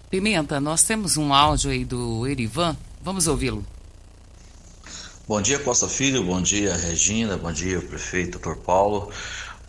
Pimenta, 0.09 0.59
nós 0.59 0.83
temos 0.83 1.17
um 1.17 1.33
áudio 1.33 1.69
aí 1.69 1.83
do 1.83 2.25
Erivan. 2.27 2.75
Vamos 3.01 3.27
ouvi-lo. 3.27 3.65
Bom 5.27 5.41
dia, 5.41 5.59
Costa 5.59 5.89
Filho. 5.89 6.23
Bom 6.23 6.41
dia, 6.41 6.73
Regina. 6.75 7.37
Bom 7.37 7.51
dia, 7.51 7.81
prefeito 7.81 8.39
Dr. 8.39 8.55
Paulo. 8.55 9.11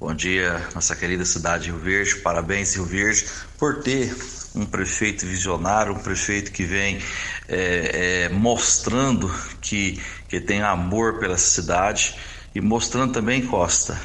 Bom 0.00 0.14
dia, 0.14 0.64
nossa 0.76 0.94
querida 0.94 1.24
cidade 1.24 1.64
de 1.64 1.70
Rio 1.70 1.80
Verde. 1.80 2.14
Parabéns, 2.20 2.72
Rio 2.76 2.84
Verde, 2.84 3.26
por 3.58 3.82
ter 3.82 4.16
um 4.54 4.64
prefeito 4.64 5.26
visionário, 5.26 5.92
um 5.92 5.98
prefeito 5.98 6.52
que 6.52 6.62
vem 6.62 7.02
é, 7.48 8.26
é, 8.26 8.28
mostrando 8.28 9.28
que, 9.60 10.00
que 10.28 10.40
tem 10.40 10.62
amor 10.62 11.18
pela 11.18 11.36
cidade 11.36 12.14
e 12.54 12.60
mostrando 12.60 13.12
também, 13.12 13.44
Costa, 13.44 14.00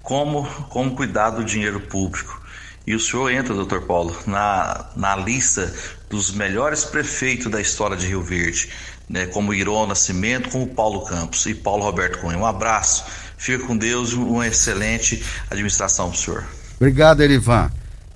como, 0.00 0.46
como 0.70 0.96
cuidar 0.96 1.28
do 1.28 1.44
dinheiro 1.44 1.78
público. 1.78 2.40
E 2.86 2.94
o 2.94 3.00
senhor 3.00 3.30
entra, 3.30 3.52
doutor 3.52 3.82
Paulo, 3.82 4.16
na, 4.26 4.90
na 4.96 5.14
lista 5.14 5.70
dos 6.08 6.30
melhores 6.30 6.84
prefeitos 6.84 7.50
da 7.52 7.60
história 7.60 7.98
de 7.98 8.06
Rio 8.06 8.22
Verde, 8.22 8.70
né, 9.06 9.26
como 9.26 9.52
Irô 9.52 9.86
Nascimento, 9.86 10.48
como 10.48 10.66
Paulo 10.66 11.04
Campos 11.04 11.44
e 11.44 11.54
Paulo 11.54 11.82
Roberto 11.82 12.20
Cunha. 12.20 12.38
Um 12.38 12.46
abraço, 12.46 13.04
fica 13.36 13.66
com 13.66 13.76
Deus 13.76 14.10
e 14.10 14.14
uma 14.16 14.46
excelente 14.46 15.22
administração 15.50 16.12
senhor. 16.14 16.44
Obrigado, 16.76 17.22
Erivan. 17.22 17.70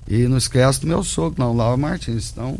E 0.07 0.27
não 0.27 0.37
esquece 0.37 0.81
do 0.81 0.87
meu 0.87 1.03
sogro, 1.03 1.39
não, 1.39 1.55
Laura 1.55 1.77
Martins, 1.77 2.31
então, 2.31 2.57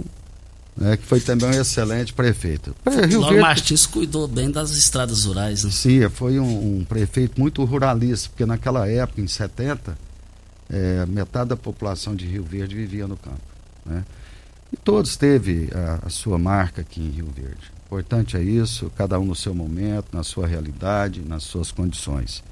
né, 0.78 0.96
que 0.98 1.04
foi 1.04 1.20
também 1.20 1.50
um 1.50 1.62
excelente 1.62 2.14
prefeito. 2.14 2.76
Pre- 2.84 3.06
Rio 3.08 3.20
Lauro 3.22 3.36
Verde- 3.36 3.42
Martins 3.50 3.86
cuidou 3.88 4.28
bem 4.28 4.52
das 4.52 4.70
estradas 4.72 5.26
rurais, 5.26 5.64
né? 5.64 5.72
Sim, 5.72 6.08
foi 6.10 6.40
um, 6.40 6.78
um 6.80 6.86
prefeito 6.86 7.40
muito 7.40 7.64
ruralista, 7.66 8.30
porque 8.30 8.46
naquela 8.46 8.88
época, 8.88 9.20
em 9.20 9.28
70, 9.28 9.98
eh, 10.70 11.06
metade 11.08 11.50
da 11.50 11.58
população 11.58 12.16
de 12.16 12.26
Rio 12.28 12.44
Verde 12.44 12.76
vivia 12.76 13.08
no 13.08 13.18
campo. 13.18 13.42
Né? 13.84 14.06
E 14.72 14.78
todos 14.78 15.18
teve 15.18 15.70
a, 15.74 16.06
a 16.06 16.10
sua 16.10 16.38
marca 16.38 16.82
aqui 16.82 17.02
em 17.02 17.10
Rio 17.10 17.30
Verde. 17.36 17.72
Importante 17.90 18.38
é 18.38 18.42
isso, 18.44 18.92
cada 18.96 19.20
um 19.20 19.26
no 19.26 19.34
seu 19.34 19.56
momento, 19.56 20.14
na 20.14 20.24
sua 20.24 20.46
realidade, 20.46 21.24
nas 21.28 21.42
suas 21.42 21.72
condições. 21.72 22.44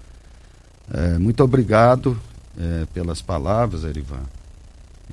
Eh, 0.92 1.20
muito 1.20 1.44
obrigado 1.44 2.20
eh, 2.58 2.88
pelas 2.92 3.22
palavras, 3.22 3.84
Erivan. 3.84 4.24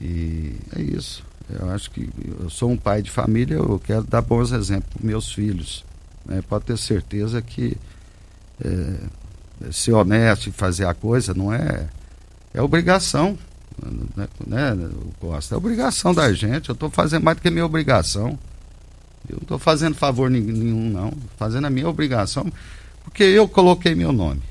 E 0.01 0.57
é 0.75 0.81
isso. 0.81 1.23
Eu 1.61 1.71
acho 1.71 1.91
que 1.91 2.09
eu 2.41 2.49
sou 2.49 2.71
um 2.71 2.77
pai 2.79 3.03
de 3.03 3.11
família, 3.11 3.57
eu 3.57 3.79
quero 3.79 4.05
dar 4.05 4.23
bons 4.23 4.51
exemplos 4.51 4.91
para 4.95 5.07
meus 5.07 5.31
filhos. 5.31 5.85
né? 6.25 6.41
Pode 6.49 6.65
ter 6.65 6.79
certeza 6.79 7.43
que 7.43 7.77
é, 8.65 9.71
ser 9.71 9.93
honesto 9.93 10.49
e 10.49 10.53
fazer 10.53 10.87
a 10.87 10.95
coisa 10.95 11.35
não 11.35 11.53
é. 11.53 11.87
É 12.55 12.63
obrigação, 12.63 13.37
né, 14.17 14.75
né 14.75 14.91
Costa? 15.21 15.55
É 15.55 15.59
obrigação 15.59 16.15
da 16.15 16.33
gente. 16.33 16.71
Eu 16.71 16.73
estou 16.73 16.89
fazendo 16.89 17.25
mais 17.25 17.37
do 17.37 17.43
que 17.43 17.51
minha 17.51 17.67
obrigação. 17.67 18.39
Eu 19.29 19.37
não 19.37 19.43
estou 19.43 19.59
fazendo 19.59 19.95
favor 19.95 20.31
nenhum, 20.31 20.91
não. 20.91 21.13
Fazendo 21.37 21.67
a 21.67 21.71
minha 21.71 21.89
obrigação, 21.89 22.51
porque 23.03 23.23
eu 23.23 23.49
coloquei 23.49 23.95
meu 23.95 24.13
nome 24.13 24.43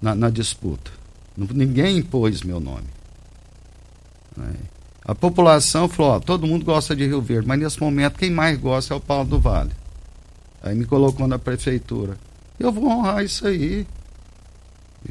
na, 0.00 0.14
na 0.14 0.30
disputa. 0.30 0.90
Ninguém 1.36 1.98
impôs 1.98 2.42
meu 2.42 2.60
nome. 2.60 2.86
Né? 4.36 4.54
A 5.04 5.14
população 5.14 5.88
falou: 5.88 6.12
ó, 6.12 6.20
todo 6.20 6.46
mundo 6.46 6.64
gosta 6.64 6.94
de 6.94 7.06
Rio 7.06 7.20
Verde, 7.20 7.46
mas 7.46 7.58
nesse 7.58 7.80
momento 7.80 8.18
quem 8.18 8.30
mais 8.30 8.58
gosta 8.58 8.94
é 8.94 8.96
o 8.96 9.00
Paulo 9.00 9.28
do 9.28 9.38
Vale. 9.38 9.72
Aí 10.62 10.74
me 10.74 10.84
colocou 10.84 11.26
na 11.26 11.38
prefeitura. 11.38 12.16
Eu 12.58 12.72
vou 12.72 12.88
honrar 12.88 13.24
isso 13.24 13.46
aí. 13.46 13.86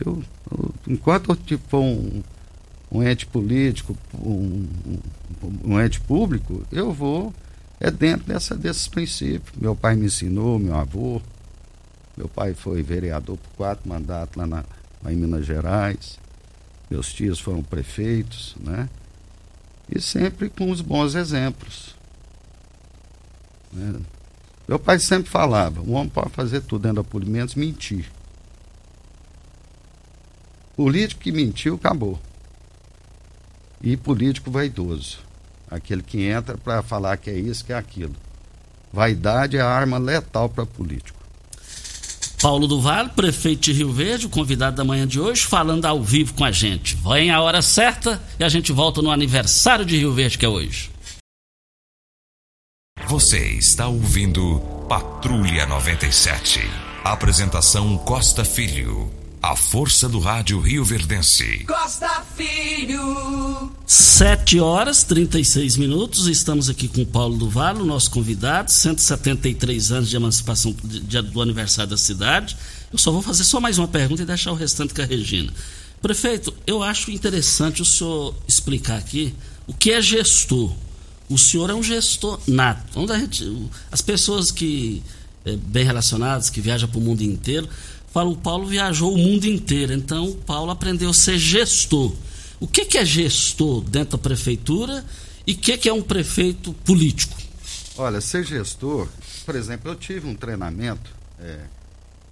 Eu, 0.05 0.21
eu 0.51 0.73
enquanto 0.87 1.31
eu 1.31 1.35
tipo, 1.35 1.77
um, 1.77 2.21
um 2.91 3.01
ente 3.01 3.25
político, 3.25 3.97
um, 4.13 4.67
um, 4.85 5.73
um 5.73 5.81
ente 5.81 5.99
público, 6.01 6.63
eu 6.71 6.91
vou 6.91 7.33
é 7.79 7.91
dentro 7.91 8.27
dessa, 8.27 8.55
desses 8.55 8.87
princípios. 8.87 9.55
Meu 9.55 9.75
pai 9.75 9.95
me 9.95 10.05
ensinou, 10.05 10.57
meu 10.57 10.75
avô. 10.75 11.21
Meu 12.15 12.27
pai 12.27 12.53
foi 12.53 12.81
vereador 12.81 13.37
por 13.37 13.49
quatro 13.51 13.87
mandatos 13.87 14.35
lá, 14.35 14.47
na, 14.47 14.65
lá 15.03 15.13
em 15.13 15.15
Minas 15.15 15.45
Gerais. 15.45 16.19
Meus 16.89 17.13
tios 17.13 17.39
foram 17.39 17.61
prefeitos, 17.61 18.55
né? 18.59 18.89
E 19.93 20.01
sempre 20.01 20.49
com 20.49 20.71
os 20.71 20.81
bons 20.81 21.13
exemplos. 21.15 21.95
Né? 23.71 23.99
Meu 24.67 24.79
pai 24.79 24.99
sempre 24.99 25.29
falava, 25.29 25.79
o 25.81 25.91
homem 25.91 26.09
pode 26.09 26.31
fazer 26.31 26.61
tudo 26.61 26.83
dentro 26.83 27.03
da 27.03 27.03
política, 27.03 27.37
menos 27.37 27.55
mentir. 27.55 28.11
Político 30.75 31.21
que 31.21 31.31
mentiu, 31.31 31.75
acabou. 31.75 32.19
E 33.81 33.95
político 33.95 34.49
vaidoso. 34.49 35.26
Aquele 35.69 36.01
que 36.01 36.23
entra 36.23 36.57
para 36.57 36.81
falar 36.81 37.17
que 37.17 37.29
é 37.29 37.37
isso, 37.37 37.65
que 37.65 37.73
é 37.73 37.77
aquilo. 37.77 38.15
Vaidade 38.91 39.57
é 39.57 39.61
a 39.61 39.67
arma 39.67 39.97
letal 39.97 40.49
para 40.49 40.65
político. 40.65 41.17
Paulo 42.41 42.67
do 42.67 42.79
Vale, 42.79 43.09
prefeito 43.09 43.61
de 43.61 43.73
Rio 43.73 43.91
Verde, 43.91 44.27
o 44.27 44.29
convidado 44.29 44.77
da 44.77 44.83
manhã 44.83 45.07
de 45.07 45.19
hoje, 45.19 45.43
falando 45.43 45.85
ao 45.85 46.03
vivo 46.03 46.35
com 46.35 46.45
a 46.45 46.51
gente. 46.51 46.95
Vem 46.95 47.31
a 47.31 47.41
hora 47.41 47.61
certa 47.61 48.21
e 48.39 48.43
a 48.43 48.49
gente 48.49 48.71
volta 48.71 49.01
no 49.01 49.11
aniversário 49.11 49.83
de 49.83 49.97
Rio 49.97 50.13
Verde, 50.13 50.37
que 50.37 50.45
é 50.45 50.49
hoje. 50.49 50.91
Você 53.07 53.39
está 53.53 53.87
ouvindo 53.87 54.59
Patrulha 54.87 55.65
97. 55.65 56.59
Apresentação 57.03 57.97
Costa 57.97 58.45
Filho. 58.45 59.16
A 59.41 59.55
força 59.55 60.09
do 60.09 60.19
rádio 60.19 60.59
Rio 60.59 60.83
Verdense. 60.83 61.63
Costa 61.65 62.23
Filho. 62.35 63.71
7 63.85 64.59
horas 64.59 65.03
36 65.03 65.77
minutos. 65.77 66.25
Estamos 66.27 66.69
aqui 66.69 66.87
com 66.87 67.03
o 67.03 67.05
Paulo 67.05 67.37
do 67.37 67.47
Vale, 67.47 67.83
nosso 67.83 68.09
convidado. 68.09 68.71
173 68.71 69.91
anos 69.91 70.09
de 70.09 70.15
emancipação 70.15 70.75
de, 70.83 71.21
do 71.21 71.41
aniversário 71.41 71.91
da 71.91 71.97
cidade. 71.97 72.57
Eu 72.91 72.97
só 72.97 73.11
vou 73.11 73.21
fazer 73.21 73.43
só 73.43 73.59
mais 73.59 73.77
uma 73.77 73.87
pergunta 73.87 74.23
e 74.23 74.25
deixar 74.25 74.51
o 74.51 74.55
restante 74.55 74.93
com 74.93 75.03
a 75.03 75.05
Regina. 75.05 75.53
Prefeito, 76.01 76.51
eu 76.65 76.81
acho 76.81 77.11
interessante 77.11 77.81
o 77.81 77.85
senhor 77.85 78.35
explicar 78.47 78.97
aqui 78.97 79.35
o 79.67 79.73
que 79.73 79.91
é 79.91 80.01
gestor. 80.01 80.73
O 81.29 81.37
senhor 81.37 81.69
é 81.69 81.75
um 81.75 81.83
gestor 81.83 82.39
nato. 82.47 82.99
As 83.91 84.01
pessoas 84.01 84.51
que 84.51 85.03
é, 85.47 85.55
bem 85.55 85.85
relacionadas, 85.85 86.49
que 86.49 86.59
viajam 86.59 86.89
para 86.89 86.97
o 86.97 87.01
mundo 87.01 87.21
inteiro, 87.21 87.69
Paulo, 88.13 88.31
o 88.31 88.37
Paulo 88.37 88.65
viajou 88.65 89.13
o 89.13 89.17
mundo 89.17 89.45
inteiro, 89.45 89.93
então 89.93 90.25
o 90.25 90.35
Paulo 90.35 90.71
aprendeu 90.71 91.09
a 91.09 91.13
ser 91.13 91.37
gestor. 91.37 92.15
O 92.59 92.67
que, 92.67 92.85
que 92.85 92.97
é 92.97 93.05
gestor 93.05 93.81
dentro 93.81 94.17
da 94.17 94.23
prefeitura 94.23 95.05
e 95.45 95.53
o 95.53 95.57
que, 95.57 95.77
que 95.77 95.89
é 95.89 95.93
um 95.93 96.01
prefeito 96.01 96.73
político? 96.73 97.37
Olha, 97.97 98.21
ser 98.21 98.43
gestor, 98.43 99.07
por 99.45 99.55
exemplo, 99.55 99.91
eu 99.91 99.95
tive 99.95 100.27
um 100.27 100.35
treinamento 100.35 101.15
é, 101.39 101.59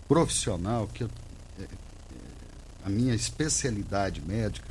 profissional 0.08 0.90
que 0.92 1.04
eu, 1.04 1.10
é, 1.60 1.66
a 2.84 2.90
minha 2.90 3.14
especialidade 3.14 4.22
médica 4.22 4.68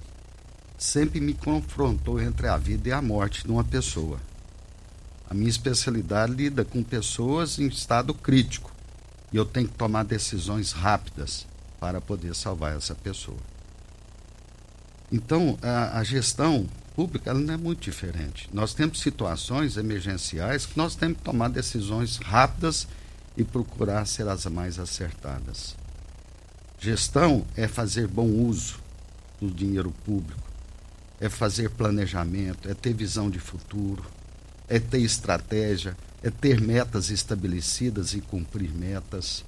sempre 0.76 1.20
me 1.20 1.34
confrontou 1.34 2.20
entre 2.20 2.48
a 2.48 2.56
vida 2.56 2.88
e 2.88 2.92
a 2.92 3.00
morte 3.00 3.44
de 3.44 3.50
uma 3.50 3.64
pessoa. 3.64 4.20
A 5.28 5.34
minha 5.34 5.48
especialidade 5.48 6.32
lida 6.32 6.64
com 6.64 6.82
pessoas 6.82 7.58
em 7.58 7.66
estado 7.66 8.12
crítico 8.12 8.73
e 9.34 9.36
eu 9.36 9.44
tenho 9.44 9.66
que 9.66 9.74
tomar 9.74 10.04
decisões 10.04 10.70
rápidas 10.70 11.44
para 11.80 12.00
poder 12.00 12.36
salvar 12.36 12.76
essa 12.76 12.94
pessoa. 12.94 13.40
Então, 15.10 15.58
a, 15.60 15.98
a 15.98 16.04
gestão 16.04 16.68
pública 16.94 17.30
ela 17.30 17.40
não 17.40 17.52
é 17.52 17.56
muito 17.56 17.80
diferente. 17.80 18.48
Nós 18.52 18.74
temos 18.74 19.00
situações 19.00 19.76
emergenciais 19.76 20.66
que 20.66 20.78
nós 20.78 20.94
temos 20.94 21.18
que 21.18 21.24
tomar 21.24 21.48
decisões 21.48 22.18
rápidas 22.18 22.86
e 23.36 23.42
procurar 23.42 24.06
ser 24.06 24.28
as 24.28 24.46
mais 24.46 24.78
acertadas. 24.78 25.74
Gestão 26.78 27.44
é 27.56 27.66
fazer 27.66 28.06
bom 28.06 28.28
uso 28.28 28.76
do 29.40 29.50
dinheiro 29.50 29.90
público, 30.04 30.48
é 31.20 31.28
fazer 31.28 31.70
planejamento, 31.70 32.70
é 32.70 32.74
ter 32.74 32.94
visão 32.94 33.28
de 33.28 33.40
futuro, 33.40 34.04
é 34.68 34.78
ter 34.78 35.00
estratégia, 35.00 35.96
é 36.24 36.30
ter 36.30 36.58
metas 36.58 37.10
estabelecidas 37.10 38.14
e 38.14 38.20
cumprir 38.22 38.70
metas, 38.70 39.44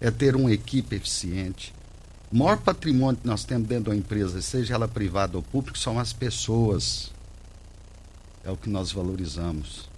é 0.00 0.10
ter 0.10 0.34
uma 0.34 0.50
equipe 0.50 0.96
eficiente. 0.96 1.72
O 2.32 2.36
maior 2.36 2.58
patrimônio 2.58 3.20
que 3.20 3.28
nós 3.28 3.44
temos 3.44 3.68
dentro 3.68 3.92
da 3.92 3.96
empresa, 3.96 4.42
seja 4.42 4.74
ela 4.74 4.88
privada 4.88 5.36
ou 5.36 5.42
pública, 5.42 5.78
são 5.78 6.00
as 6.00 6.12
pessoas. 6.12 7.12
É 8.44 8.50
o 8.50 8.56
que 8.56 8.68
nós 8.68 8.90
valorizamos. 8.90 9.88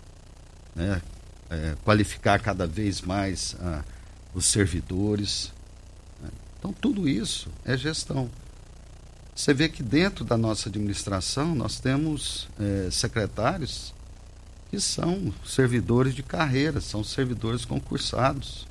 Né? 0.76 1.00
É, 1.48 1.76
qualificar 1.82 2.38
cada 2.40 2.66
vez 2.66 3.00
mais 3.00 3.56
ah, 3.58 3.82
os 4.34 4.44
servidores. 4.44 5.50
Né? 6.20 6.28
Então, 6.58 6.74
tudo 6.74 7.08
isso 7.08 7.48
é 7.64 7.74
gestão. 7.74 8.30
Você 9.34 9.54
vê 9.54 9.66
que 9.66 9.82
dentro 9.82 10.26
da 10.26 10.36
nossa 10.36 10.68
administração 10.68 11.54
nós 11.54 11.80
temos 11.80 12.50
é, 12.60 12.90
secretários 12.90 13.94
que 14.72 14.80
são 14.80 15.30
servidores 15.44 16.14
de 16.14 16.22
carreira, 16.22 16.80
são 16.80 17.04
servidores 17.04 17.62
concursados. 17.62 18.66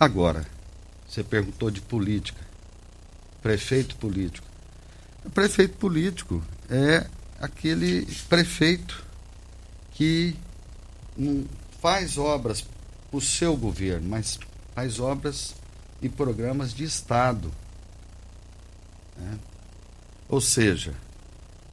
Agora, 0.00 0.44
você 1.06 1.22
perguntou 1.22 1.70
de 1.70 1.80
política. 1.80 2.44
Prefeito 3.40 3.94
político. 3.94 4.44
O 5.24 5.30
prefeito 5.30 5.78
político 5.78 6.42
é 6.68 7.06
aquele 7.40 8.04
prefeito 8.28 9.04
que 9.92 10.34
não 11.16 11.46
faz 11.80 12.18
obras 12.18 12.62
para 12.62 13.16
o 13.16 13.20
seu 13.20 13.56
governo, 13.56 14.08
mas 14.08 14.40
faz 14.74 14.98
obras 14.98 15.54
e 16.02 16.08
programas 16.08 16.74
de 16.74 16.82
Estado. 16.82 17.52
Né? 19.16 19.38
Ou 20.28 20.40
seja, 20.40 20.92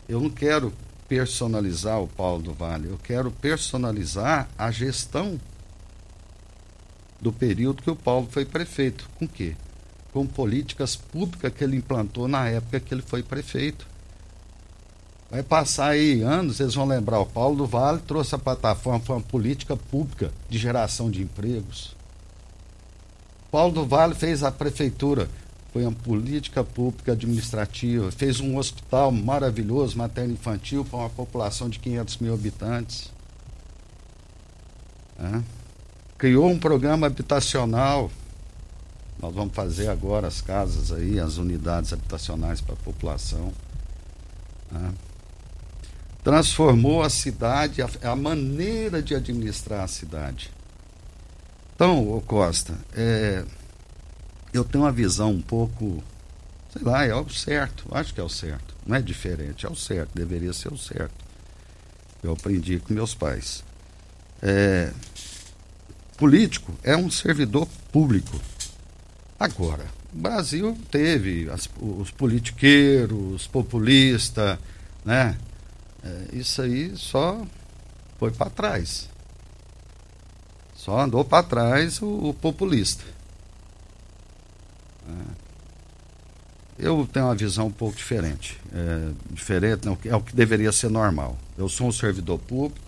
eu 0.07 0.19
não 0.19 0.29
quero 0.29 0.71
personalizar 1.07 2.01
o 2.01 2.07
Paulo 2.07 2.41
do 2.41 2.53
Vale, 2.53 2.89
eu 2.89 2.97
quero 2.97 3.31
personalizar 3.31 4.47
a 4.57 4.71
gestão 4.71 5.39
do 7.21 7.31
período 7.31 7.81
que 7.81 7.89
o 7.89 7.95
Paulo 7.95 8.27
foi 8.29 8.45
prefeito. 8.45 9.09
Com 9.17 9.27
quê? 9.27 9.55
Com 10.11 10.25
políticas 10.25 10.95
públicas 10.95 11.53
que 11.53 11.63
ele 11.63 11.77
implantou 11.77 12.27
na 12.27 12.47
época 12.47 12.79
que 12.79 12.93
ele 12.93 13.01
foi 13.01 13.23
prefeito. 13.23 13.87
Vai 15.29 15.43
passar 15.43 15.89
aí 15.89 16.21
anos, 16.21 16.59
eles 16.59 16.75
vão 16.75 16.85
lembrar, 16.85 17.19
o 17.19 17.25
Paulo 17.25 17.57
do 17.57 17.65
Vale 17.65 17.99
trouxe 17.99 18.35
a 18.35 18.37
plataforma, 18.37 18.99
foi 18.99 19.15
uma 19.15 19.21
política 19.21 19.75
pública 19.75 20.31
de 20.49 20.57
geração 20.57 21.09
de 21.09 21.21
empregos. 21.21 21.95
Paulo 23.51 23.73
do 23.73 23.85
Vale 23.85 24.13
fez 24.13 24.43
a 24.43 24.51
prefeitura 24.51 25.29
foi 25.75 25.83
uma 25.83 25.91
política 25.91 26.63
pública 26.63 27.11
administrativa, 27.11 28.09
fez 28.09 28.39
um 28.39 28.55
hospital 28.55 29.11
maravilhoso, 29.11 29.97
materno-infantil, 29.97 30.85
para 30.85 30.99
uma 30.99 31.09
população 31.09 31.67
de 31.67 31.79
500 31.79 32.17
mil 32.19 32.33
habitantes. 32.33 33.11
Criou 36.17 36.49
um 36.49 36.57
programa 36.57 37.07
habitacional. 37.07 38.09
Nós 39.21 39.35
vamos 39.35 39.53
fazer 39.53 39.89
agora 39.89 40.27
as 40.27 40.39
casas 40.39 40.93
aí, 40.93 41.19
as 41.19 41.35
unidades 41.35 41.91
habitacionais 41.91 42.61
para 42.61 42.75
a 42.75 42.77
população. 42.77 43.51
Transformou 46.23 47.03
a 47.03 47.09
cidade, 47.09 47.81
a, 47.81 47.89
a, 48.01 48.15
maneira 48.15 49.01
de 49.01 49.13
administrar 49.13 49.83
a 49.83 49.89
cidade. 49.89 50.49
Então, 51.75 52.23
Costa, 52.25 52.73
é, 52.93 53.43
eu 54.55 54.63
tenho 54.63 54.83
uma 54.83 54.91
visão 54.91 55.31
um 55.31 55.41
pouco, 55.41 56.03
sei 56.71 56.81
lá, 56.83 57.05
é 57.05 57.13
o 57.13 57.29
certo, 57.29 57.85
acho 57.91 58.13
que 58.13 58.21
é 58.21 58.23
o 58.23 58.29
certo. 58.29 58.75
Não 58.85 58.95
é 58.95 59.01
diferente, 59.01 59.65
é 59.65 59.69
o 59.69 59.75
certo, 59.75 60.11
deveria 60.13 60.53
ser 60.53 60.71
o 60.71 60.77
certo. 60.77 61.13
Eu 62.23 62.33
aprendi 62.33 62.79
com 62.79 62.93
meus 62.93 63.13
pais. 63.13 63.63
É, 64.41 64.91
político 66.17 66.73
é 66.83 66.95
um 66.95 67.11
servidor 67.11 67.67
público. 67.91 68.39
Agora, 69.39 69.85
o 70.13 70.17
Brasil 70.17 70.77
teve 70.89 71.49
as, 71.49 71.69
os 71.79 72.09
politiqueiros, 72.11 73.35
os 73.35 73.47
populistas, 73.47 74.57
né? 75.03 75.37
É, 76.03 76.27
isso 76.33 76.61
aí 76.61 76.95
só 76.95 77.45
foi 78.17 78.31
para 78.31 78.49
trás. 78.49 79.09
Só 80.75 81.01
andou 81.01 81.25
para 81.25 81.43
trás 81.43 82.01
o, 82.01 82.29
o 82.29 82.33
populista. 82.33 83.14
É. 85.07 85.45
Eu 86.77 87.07
tenho 87.11 87.27
uma 87.27 87.35
visão 87.35 87.67
um 87.67 87.71
pouco 87.71 87.95
diferente. 87.95 88.59
É, 88.73 89.11
diferente, 89.31 89.85
não, 89.85 89.97
é 90.03 90.15
o 90.15 90.21
que 90.21 90.35
deveria 90.35 90.71
ser 90.71 90.89
normal. 90.89 91.37
Eu 91.57 91.69
sou 91.69 91.87
um 91.87 91.91
servidor 91.91 92.37
público, 92.39 92.85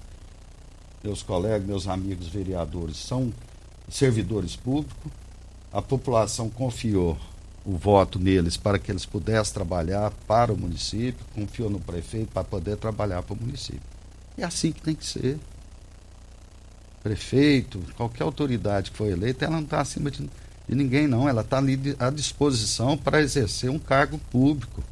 meus 1.04 1.24
colegas, 1.24 1.66
meus 1.66 1.88
amigos 1.88 2.28
vereadores 2.28 2.98
são 2.98 3.32
servidores 3.90 4.56
públicos, 4.56 5.12
a 5.72 5.82
população 5.82 6.50
confiou 6.50 7.18
o 7.66 7.78
voto 7.78 8.20
neles 8.20 8.58
para 8.58 8.80
que 8.80 8.92
eles 8.92 9.06
pudessem 9.06 9.54
trabalhar 9.54 10.12
para 10.26 10.54
o 10.54 10.58
município, 10.58 11.26
confiou 11.36 11.70
no 11.70 11.80
prefeito 11.80 12.32
para 12.32 12.44
poder 12.44 12.78
trabalhar 12.78 13.22
para 13.24 13.34
o 13.34 13.38
município. 13.38 13.82
É 14.38 14.44
assim 14.44 14.72
que 14.72 14.82
tem 14.82 14.96
que 14.96 15.06
ser. 15.06 15.38
Prefeito, 17.04 17.82
qualquer 17.96 18.24
autoridade 18.24 18.92
que 18.92 18.98
foi 18.98 19.10
eleita, 19.10 19.46
ela 19.46 19.56
não 19.56 19.64
está 19.64 19.82
acima 19.82 20.12
de 20.12 20.30
de 20.68 20.76
ninguém, 20.76 21.08
não. 21.08 21.30
Ela 21.30 21.42
está 21.42 21.58
ali 21.58 21.96
à 21.98 22.10
disposição 22.10 22.98
para 22.98 23.22
exercer 23.22 23.70
um 23.70 23.80
cargo 23.80 24.18
público, 24.32 24.84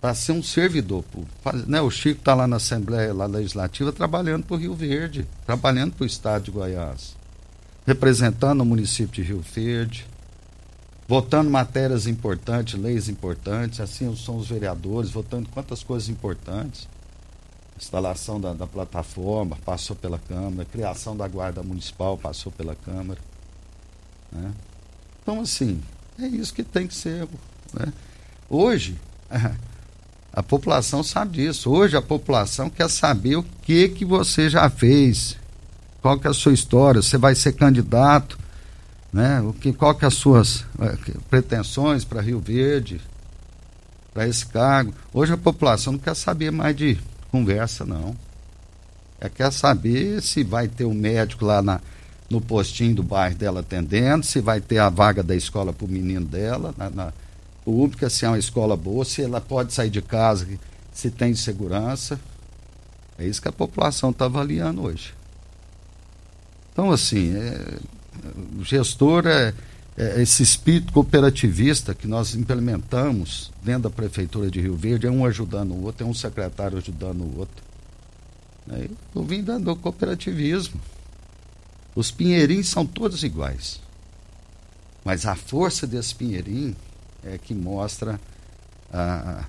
para 0.00 0.14
ser 0.14 0.32
um 0.32 0.42
servidor 0.42 1.02
público. 1.04 1.34
Né? 1.66 1.80
O 1.80 1.90
Chico 1.90 2.20
está 2.20 2.34
lá 2.34 2.46
na 2.46 2.56
Assembleia 2.56 3.14
lá 3.14 3.26
Legislativa 3.26 3.92
trabalhando 3.92 4.44
para 4.44 4.54
o 4.54 4.58
Rio 4.58 4.74
Verde, 4.74 5.26
trabalhando 5.46 5.92
para 5.92 6.04
o 6.04 6.06
Estado 6.06 6.44
de 6.44 6.50
Goiás, 6.50 7.16
representando 7.86 8.60
o 8.60 8.66
município 8.66 9.14
de 9.14 9.22
Rio 9.22 9.40
Verde, 9.40 10.06
votando 11.08 11.50
matérias 11.50 12.06
importantes, 12.06 12.78
leis 12.78 13.08
importantes, 13.08 13.80
assim 13.80 14.14
são 14.14 14.36
os 14.36 14.48
vereadores, 14.48 15.10
votando 15.10 15.48
quantas 15.48 15.82
coisas 15.82 16.10
importantes. 16.10 16.86
Instalação 17.78 18.40
da, 18.40 18.52
da 18.52 18.66
plataforma 18.66 19.56
passou 19.64 19.96
pela 19.96 20.18
Câmara, 20.18 20.64
criação 20.64 21.16
da 21.16 21.26
Guarda 21.26 21.62
Municipal 21.62 22.18
passou 22.18 22.52
pela 22.52 22.74
Câmara. 22.74 23.20
Né? 24.32 24.52
Então, 25.22 25.40
assim, 25.40 25.80
é 26.18 26.26
isso 26.26 26.54
que 26.54 26.62
tem 26.62 26.86
que 26.86 26.94
ser. 26.94 27.28
Né? 27.74 27.92
Hoje, 28.48 28.98
a, 30.32 30.42
população 30.42 31.02
sabe 31.02 31.42
disso. 31.42 31.70
Hoje 31.70 31.96
a 31.96 32.02
população 32.02 32.70
quer 32.70 32.88
saber 32.88 33.36
o 33.36 33.42
que, 33.42 33.88
que 33.88 34.04
você 34.04 34.48
já 34.48 34.68
fez, 34.70 35.36
qual 36.00 36.18
que 36.18 36.26
é 36.26 36.30
a 36.30 36.34
sua 36.34 36.52
história, 36.52 37.02
você 37.02 37.18
vai 37.18 37.34
ser 37.34 37.52
candidato, 37.52 38.38
né? 39.12 39.40
o 39.40 39.52
que, 39.52 39.72
qual 39.72 39.94
que 39.94 40.04
é 40.04 40.08
as 40.08 40.14
suas 40.14 40.64
é, 40.80 40.96
pretensões 41.28 42.04
para 42.04 42.20
Rio 42.20 42.40
Verde, 42.40 43.00
para 44.12 44.26
esse 44.26 44.46
cargo. 44.46 44.94
Hoje 45.12 45.32
a 45.32 45.36
população 45.36 45.92
não 45.92 46.00
quer 46.00 46.16
saber 46.16 46.50
mais 46.50 46.76
de 46.76 46.98
conversa, 47.30 47.84
não. 47.84 48.16
É 49.20 49.28
quer 49.28 49.52
saber 49.52 50.22
se 50.22 50.44
vai 50.44 50.68
ter 50.68 50.84
um 50.84 50.94
médico 50.94 51.44
lá 51.44 51.60
na, 51.60 51.80
no 52.28 52.40
postinho 52.40 52.94
do 52.96 53.02
bairro 53.02 53.36
dela 53.36 53.60
atendendo, 53.60 54.24
se 54.24 54.40
vai 54.40 54.60
ter 54.60 54.78
a 54.78 54.88
vaga 54.88 55.22
da 55.22 55.34
escola 55.34 55.72
para 55.72 55.86
o 55.86 55.88
menino 55.88 56.26
dela, 56.26 56.74
na, 56.76 56.90
na, 56.90 57.12
pública, 57.64 58.08
se 58.08 58.24
é 58.24 58.28
uma 58.28 58.38
escola 58.38 58.76
boa, 58.76 59.04
se 59.04 59.22
ela 59.22 59.40
pode 59.40 59.72
sair 59.72 59.90
de 59.90 60.00
casa, 60.00 60.46
se 60.92 61.10
tem 61.10 61.34
segurança. 61.34 62.18
É 63.18 63.26
isso 63.26 63.42
que 63.42 63.48
a 63.48 63.52
população 63.52 64.10
está 64.10 64.26
avaliando 64.26 64.82
hoje. 64.82 65.12
Então, 66.72 66.90
assim, 66.90 67.34
é, 67.34 67.78
o 68.58 68.64
gestor 68.64 69.26
é, 69.26 69.52
é, 69.96 70.22
esse 70.22 70.42
espírito 70.42 70.92
cooperativista 70.92 71.94
que 71.94 72.06
nós 72.06 72.34
implementamos 72.34 73.50
dentro 73.62 73.82
da 73.82 73.90
Prefeitura 73.90 74.50
de 74.50 74.60
Rio 74.60 74.76
Verde, 74.76 75.06
é 75.06 75.10
um 75.10 75.26
ajudando 75.26 75.72
o 75.72 75.82
outro, 75.82 76.06
é 76.06 76.08
um 76.08 76.14
secretário 76.14 76.78
ajudando 76.78 77.22
o 77.22 77.38
outro. 77.38 77.64
Eu 79.14 79.24
vim 79.24 79.42
dando 79.42 79.74
cooperativismo. 79.76 80.80
Os 81.94 82.10
pinheirinhos 82.10 82.68
são 82.68 82.86
todos 82.86 83.22
iguais. 83.22 83.80
Mas 85.04 85.26
a 85.26 85.34
força 85.34 85.86
desse 85.86 86.14
pinheirinho 86.14 86.76
é 87.24 87.38
que 87.38 87.54
mostra 87.54 88.20
a, 88.92 89.44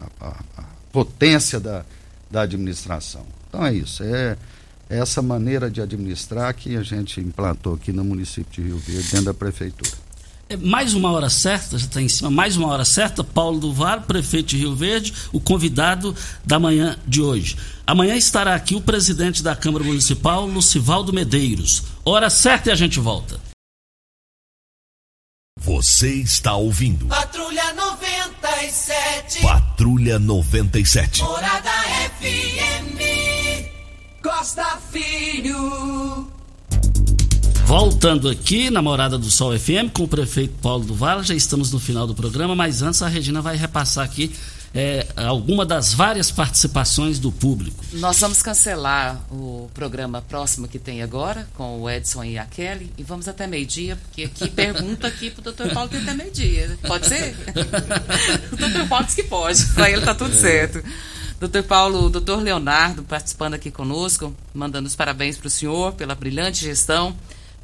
a, 0.00 0.06
a, 0.20 0.44
a 0.58 0.64
potência 0.92 1.60
da, 1.60 1.84
da 2.30 2.42
administração. 2.42 3.24
Então 3.48 3.64
é 3.64 3.72
isso. 3.74 4.02
É, 4.02 4.36
é 4.88 4.98
essa 4.98 5.20
maneira 5.22 5.70
de 5.70 5.80
administrar 5.80 6.54
que 6.54 6.76
a 6.76 6.82
gente 6.82 7.20
implantou 7.20 7.74
aqui 7.74 7.92
no 7.92 8.04
município 8.04 8.52
de 8.52 8.68
Rio 8.68 8.78
Verde, 8.78 9.10
dentro 9.10 9.26
da 9.26 9.34
prefeitura. 9.34 10.05
É 10.48 10.56
mais 10.56 10.94
uma 10.94 11.10
hora 11.10 11.28
certa, 11.28 11.76
já 11.76 11.86
está 11.86 12.00
em 12.00 12.08
cima, 12.08 12.30
mais 12.30 12.56
uma 12.56 12.68
hora 12.68 12.84
certa, 12.84 13.24
Paulo 13.24 13.58
do 13.58 13.72
Var, 13.72 14.02
prefeito 14.02 14.50
de 14.50 14.58
Rio 14.58 14.76
Verde, 14.76 15.12
o 15.32 15.40
convidado 15.40 16.14
da 16.44 16.56
manhã 16.56 16.96
de 17.04 17.20
hoje. 17.20 17.56
Amanhã 17.84 18.14
estará 18.14 18.54
aqui 18.54 18.76
o 18.76 18.80
presidente 18.80 19.42
da 19.42 19.56
Câmara 19.56 19.82
Municipal, 19.82 20.46
Lucivaldo 20.46 21.12
Medeiros. 21.12 21.82
Hora 22.04 22.30
certa 22.30 22.68
e 22.68 22.72
a 22.72 22.76
gente 22.76 23.00
volta. 23.00 23.40
Você 25.58 26.14
está 26.14 26.54
ouvindo. 26.54 27.06
Patrulha 27.06 27.72
97. 27.72 29.40
Patrulha 29.40 30.18
97. 30.20 31.22
Morada 31.22 31.70
FM. 32.20 33.02
Costa 34.22 34.78
Filho. 34.92 36.35
Voltando 37.66 38.28
aqui 38.28 38.70
na 38.70 38.80
Morada 38.80 39.18
do 39.18 39.28
Sol 39.28 39.58
FM 39.58 39.90
com 39.92 40.04
o 40.04 40.08
prefeito 40.08 40.54
Paulo 40.62 40.84
do 40.84 40.94
Vale, 40.94 41.24
já 41.24 41.34
estamos 41.34 41.72
no 41.72 41.80
final 41.80 42.06
do 42.06 42.14
programa, 42.14 42.54
mas 42.54 42.80
antes 42.80 43.02
a 43.02 43.08
Regina 43.08 43.42
vai 43.42 43.56
repassar 43.56 44.04
aqui 44.04 44.32
é, 44.72 45.04
alguma 45.16 45.66
das 45.66 45.92
várias 45.92 46.30
participações 46.30 47.18
do 47.18 47.32
público. 47.32 47.84
Nós 47.94 48.20
vamos 48.20 48.40
cancelar 48.40 49.20
o 49.32 49.68
programa 49.74 50.22
próximo 50.22 50.68
que 50.68 50.78
tem 50.78 51.02
agora, 51.02 51.48
com 51.54 51.80
o 51.80 51.90
Edson 51.90 52.22
e 52.22 52.38
a 52.38 52.44
Kelly, 52.44 52.92
e 52.96 53.02
vamos 53.02 53.26
até 53.26 53.48
meio-dia, 53.48 53.96
porque 53.96 54.22
aqui 54.22 54.46
pergunta 54.48 55.08
aqui 55.08 55.30
pro 55.30 55.42
doutor 55.42 55.68
Paulo 55.70 55.88
que 55.88 55.96
até 55.96 56.14
meio-dia. 56.14 56.78
Pode 56.86 57.08
ser? 57.08 57.34
o 58.52 58.56
doutor 58.56 58.86
Paulo 58.86 59.04
disse 59.06 59.22
que 59.22 59.28
pode, 59.28 59.66
para 59.74 59.90
ele 59.90 60.02
tá 60.02 60.14
tudo 60.14 60.32
certo. 60.36 60.84
Doutor 61.40 61.64
Paulo, 61.64 62.08
doutor 62.08 62.40
Leonardo 62.40 63.02
participando 63.02 63.54
aqui 63.54 63.72
conosco, 63.72 64.32
mandando 64.54 64.86
os 64.86 64.94
parabéns 64.94 65.36
para 65.36 65.48
o 65.48 65.50
senhor 65.50 65.94
pela 65.94 66.14
brilhante 66.14 66.64
gestão 66.64 67.14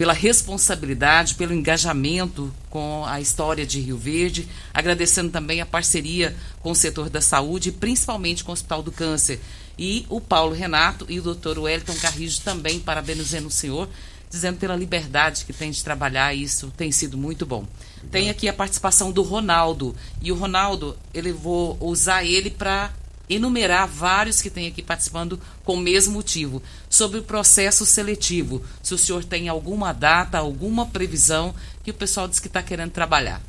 pela 0.02 0.12
responsabilidade, 0.12 1.36
pelo 1.36 1.54
engajamento 1.54 2.52
com 2.68 3.04
a 3.06 3.20
história 3.20 3.64
de 3.64 3.78
Rio 3.78 3.96
Verde, 3.96 4.48
agradecendo 4.74 5.30
também 5.30 5.60
a 5.60 5.66
parceria 5.66 6.34
com 6.58 6.72
o 6.72 6.74
setor 6.74 7.08
da 7.08 7.20
saúde, 7.20 7.70
principalmente 7.70 8.42
com 8.42 8.50
o 8.50 8.52
Hospital 8.52 8.82
do 8.82 8.90
Câncer. 8.90 9.38
E 9.78 10.04
o 10.08 10.20
Paulo 10.20 10.56
Renato 10.56 11.06
e 11.08 11.20
o 11.20 11.22
doutor 11.22 11.56
Wellington 11.56 11.94
Carrijo 11.94 12.40
também 12.40 12.80
parabenizando 12.80 13.46
o 13.46 13.50
senhor, 13.52 13.88
dizendo 14.28 14.58
pela 14.58 14.74
liberdade 14.74 15.44
que 15.44 15.52
tem 15.52 15.70
de 15.70 15.84
trabalhar, 15.84 16.34
isso 16.34 16.72
tem 16.76 16.90
sido 16.90 17.16
muito 17.16 17.46
bom. 17.46 17.64
Tem 18.10 18.28
aqui 18.28 18.48
a 18.48 18.52
participação 18.52 19.12
do 19.12 19.22
Ronaldo, 19.22 19.94
e 20.20 20.32
o 20.32 20.34
Ronaldo, 20.34 20.98
ele 21.14 21.32
vou 21.32 21.78
usar 21.80 22.24
ele 22.24 22.50
para 22.50 22.90
enumerar 23.28 23.86
vários 23.88 24.40
que 24.40 24.50
tem 24.50 24.68
aqui 24.68 24.82
participando 24.82 25.40
com 25.64 25.74
o 25.74 25.80
mesmo 25.80 26.14
motivo. 26.14 26.62
Sobre 26.88 27.18
o 27.18 27.22
processo 27.22 27.86
seletivo, 27.86 28.62
se 28.82 28.94
o 28.94 28.98
senhor 28.98 29.24
tem 29.24 29.48
alguma 29.48 29.92
data, 29.92 30.38
alguma 30.38 30.86
previsão 30.86 31.54
que 31.82 31.90
o 31.90 31.94
pessoal 31.94 32.28
diz 32.28 32.40
que 32.40 32.48
está 32.48 32.62
querendo 32.62 32.90
trabalhar. 32.90 33.40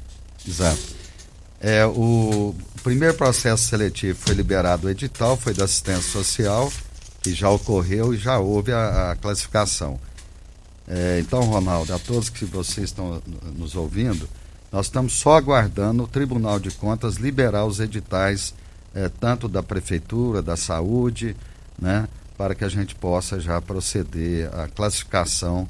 Exato. 0.48 0.82
É, 1.60 1.86
o 1.86 2.54
primeiro 2.84 3.14
processo 3.14 3.64
seletivo 3.70 4.20
foi 4.20 4.36
liberado 4.36 4.88
o 4.88 4.90
edital, 4.90 5.38
foi 5.38 5.54
da 5.54 5.64
assistência 5.64 6.12
social, 6.12 6.72
que 7.22 7.34
já 7.34 7.50
ocorreu 7.50 8.14
e 8.14 8.18
já 8.18 8.38
houve 8.38 8.74
a, 8.74 9.12
a 9.12 9.16
classificação. 9.16 10.00
É, 10.86 11.20
então, 11.22 11.42
Ronaldo, 11.42 11.94
a 11.94 12.00
todos 12.00 12.30
que 12.30 12.44
vocês 12.44 12.90
estão 12.90 13.22
nos 13.56 13.76
ouvindo, 13.76 14.28
nós 14.72 14.88
estamos 14.88 15.14
só 15.14 15.38
aguardando 15.38 16.04
o 16.04 16.08
Tribunal 16.08 16.60
de 16.60 16.72
Contas 16.72 17.16
liberar 17.16 17.66
os 17.66 17.80
editais 17.80 18.54
é, 18.94 19.10
tanto 19.10 19.48
da 19.48 19.64
prefeitura, 19.64 20.42
da 20.42 20.56
saúde, 20.56 21.36
né, 21.80 22.08
para 22.38 22.56
que 22.56 22.64
a 22.64 22.70
gente 22.70 22.96
possa 22.96 23.40
já 23.40 23.60
proceder 23.62 24.54
à 24.54 24.68
classificação 24.68 25.68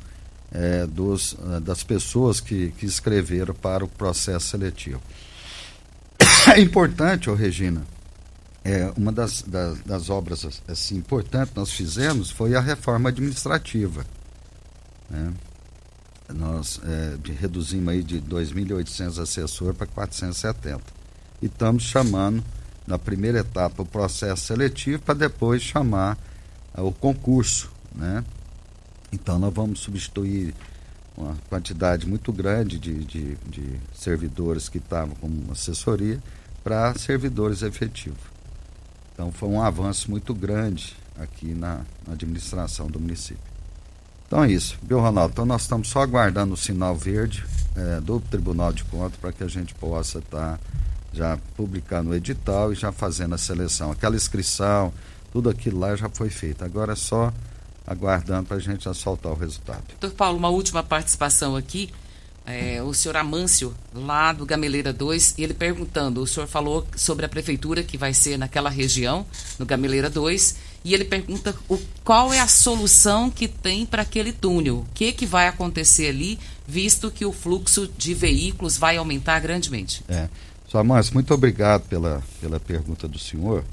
é, 0.52 0.86
dos, 0.86 1.36
é, 1.56 1.60
das 1.60 1.84
pessoas 1.84 2.40
que, 2.40 2.72
que 2.72 2.86
escreveram 2.86 3.54
para 3.54 3.84
o 3.84 3.88
processo 3.88 4.48
seletivo. 4.48 5.02
É 6.56 6.60
importante, 6.60 7.30
oh, 7.30 7.36
Regina, 7.36 7.84
é, 8.66 8.92
uma 8.98 9.12
das, 9.12 9.42
das, 9.44 9.80
das, 9.80 10.10
obras 10.10 10.62
assim, 10.68 10.98
importantes 10.98 11.52
que 11.52 11.60
nós 11.60 11.72
fizemos 11.72 12.30
foi 12.30 12.54
a 12.54 12.60
reforma 12.60 13.10
administrativa. 13.10 14.06
Né? 15.10 15.34
Nós 16.34 16.82
é, 16.84 17.18
reduzimos 17.40 17.94
aí 17.94 18.04
de 18.04 18.22
2.800 18.22 19.22
assessores 19.22 19.78
para 19.78 19.88
470. 19.88 20.82
E 21.42 21.46
estamos 21.46 21.84
chamando 21.84 22.44
na 22.86 23.00
primeira 23.00 23.40
etapa 23.40 23.82
o 23.82 23.86
processo 23.86 24.46
seletivo 24.46 25.02
para 25.02 25.14
depois 25.14 25.62
chamar 25.62 26.18
uh, 26.78 26.82
o 26.82 26.92
concurso, 26.92 27.72
né? 27.96 28.24
Então 29.12 29.38
nós 29.38 29.54
vamos 29.54 29.80
substituir 29.80 30.54
uma 31.16 31.36
quantidade 31.48 32.08
muito 32.08 32.34
grande 32.34 32.80
de, 32.80 33.06
de, 33.06 33.36
de 33.48 33.80
servidores 33.94 34.68
que 34.68 34.80
estavam 34.80 35.16
como 35.16 35.52
assessoria 35.52 36.22
para 36.64 36.94
servidores 36.96 37.62
efetivos. 37.62 38.34
Então 39.14 39.32
foi 39.32 39.50
um 39.50 39.62
avanço 39.62 40.10
muito 40.10 40.34
grande 40.34 40.96
aqui 41.20 41.54
na, 41.54 41.82
na 42.08 42.14
administração 42.14 42.88
do 42.88 43.00
município. 43.00 43.54
Então 44.26 44.44
é 44.44 44.52
isso, 44.52 44.80
viu, 44.82 45.00
Ronaldo? 45.00 45.34
Então 45.34 45.46
nós 45.46 45.62
estamos 45.62 45.90
só 45.90 46.02
aguardando 46.02 46.56
o 46.56 46.58
sinal 46.58 46.96
verde 46.96 47.46
é, 47.76 48.02
do 48.02 48.20
Tribunal 48.20 48.74
de 48.74 48.84
Contas 48.86 49.20
para 49.20 49.32
que 49.32 49.44
a 49.44 49.48
gente 49.48 49.76
possa 49.76 50.18
estar 50.18 50.58
tá 50.58 50.60
já 51.14 51.38
publicando 51.56 52.10
o 52.10 52.16
edital 52.16 52.74
e 52.74 52.76
já 52.76 52.92
fazendo 52.92 53.36
a 53.36 53.38
seleção. 53.38 53.92
Aquela 53.92 54.16
inscrição, 54.16 54.94
tudo 55.32 55.50
aquilo 55.50 55.80
lá 55.80 55.96
já 55.96 56.10
foi 56.10 56.30
feito. 56.30 56.66
Agora 56.66 56.94
é 56.94 56.96
só 56.96 57.32
aguardando 57.86 58.48
para 58.48 58.58
a 58.58 58.60
gente 58.60 58.86
já 58.86 58.94
soltar 58.94 59.32
o 59.32 59.36
resultado. 59.36 59.84
Doutor 60.00 60.16
Paulo, 60.16 60.38
uma 60.38 60.50
última 60.50 60.82
participação 60.84 61.56
aqui. 61.56 61.90
É, 62.46 62.84
o 62.84 62.94
senhor 62.94 63.16
Amâncio, 63.16 63.74
lá 63.94 64.34
do 64.34 64.46
Gameleira 64.46 64.92
2, 64.92 65.36
ele 65.38 65.54
perguntando, 65.54 66.22
o 66.22 66.28
senhor 66.28 66.46
falou 66.46 66.86
sobre 66.94 67.26
a 67.26 67.30
prefeitura 67.30 67.84
que 67.84 67.98
vai 67.98 68.14
ser 68.14 68.38
naquela 68.38 68.70
região, 68.70 69.26
no 69.58 69.66
Gameleira 69.66 70.10
2, 70.10 70.56
e 70.84 70.94
ele 70.94 71.06
pergunta 71.06 71.56
o, 71.70 71.80
qual 72.04 72.34
é 72.34 72.42
a 72.42 72.48
solução 72.48 73.30
que 73.30 73.48
tem 73.48 73.86
para 73.86 74.02
aquele 74.02 74.34
túnel, 74.34 74.80
o 74.80 74.88
que, 74.94 75.14
que 75.14 75.26
vai 75.26 75.48
acontecer 75.48 76.10
ali, 76.10 76.38
visto 76.68 77.10
que 77.10 77.26
o 77.26 77.32
fluxo 77.32 77.90
de 77.98 78.14
veículos 78.14 78.78
vai 78.78 78.98
aumentar 78.98 79.40
grandemente. 79.40 80.04
É. 80.10 80.28
Amâncio, 80.78 81.14
muito 81.14 81.34
obrigado 81.34 81.88
pela, 81.88 82.22
pela 82.42 82.60
pergunta 82.60 83.08
do 83.08 83.20
senhor. 83.20 83.64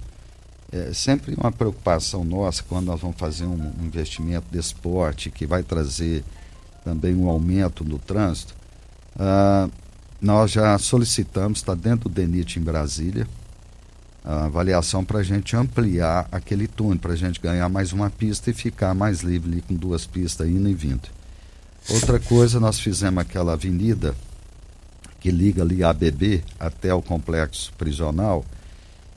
É 0.72 0.92
sempre 0.92 1.34
uma 1.34 1.50
preocupação 1.50 2.24
nossa 2.24 2.62
quando 2.62 2.86
nós 2.86 3.00
vamos 3.00 3.16
fazer 3.16 3.44
um 3.44 3.72
investimento 3.80 4.46
de 4.50 4.58
esporte 4.58 5.30
que 5.30 5.46
vai 5.46 5.62
trazer 5.62 6.24
também 6.84 7.14
um 7.14 7.28
aumento 7.28 7.84
no 7.84 7.98
trânsito. 7.98 8.54
Ah, 9.18 9.68
nós 10.20 10.52
já 10.52 10.76
solicitamos, 10.78 11.58
está 11.58 11.74
dentro 11.74 12.08
do 12.08 12.14
DENIT 12.14 12.58
em 12.58 12.62
Brasília, 12.62 13.26
a 14.24 14.44
avaliação 14.44 15.04
para 15.04 15.20
a 15.20 15.22
gente 15.22 15.56
ampliar 15.56 16.28
aquele 16.30 16.68
túnel, 16.68 16.98
para 16.98 17.14
a 17.14 17.16
gente 17.16 17.40
ganhar 17.40 17.68
mais 17.68 17.92
uma 17.92 18.10
pista 18.10 18.50
e 18.50 18.54
ficar 18.54 18.94
mais 18.94 19.20
livre 19.20 19.50
ali, 19.50 19.62
com 19.62 19.74
duas 19.74 20.06
pistas 20.06 20.46
indo 20.46 20.68
e 20.68 20.74
vindo. 20.74 21.08
Outra 21.88 22.20
coisa, 22.20 22.60
nós 22.60 22.78
fizemos 22.78 23.22
aquela 23.22 23.54
avenida 23.54 24.14
que 25.20 25.30
liga 25.30 25.62
ali 25.62 25.84
a 25.84 25.90
ABB 25.90 26.42
até 26.58 26.92
o 26.92 27.02
complexo 27.02 27.72
prisional, 27.76 28.44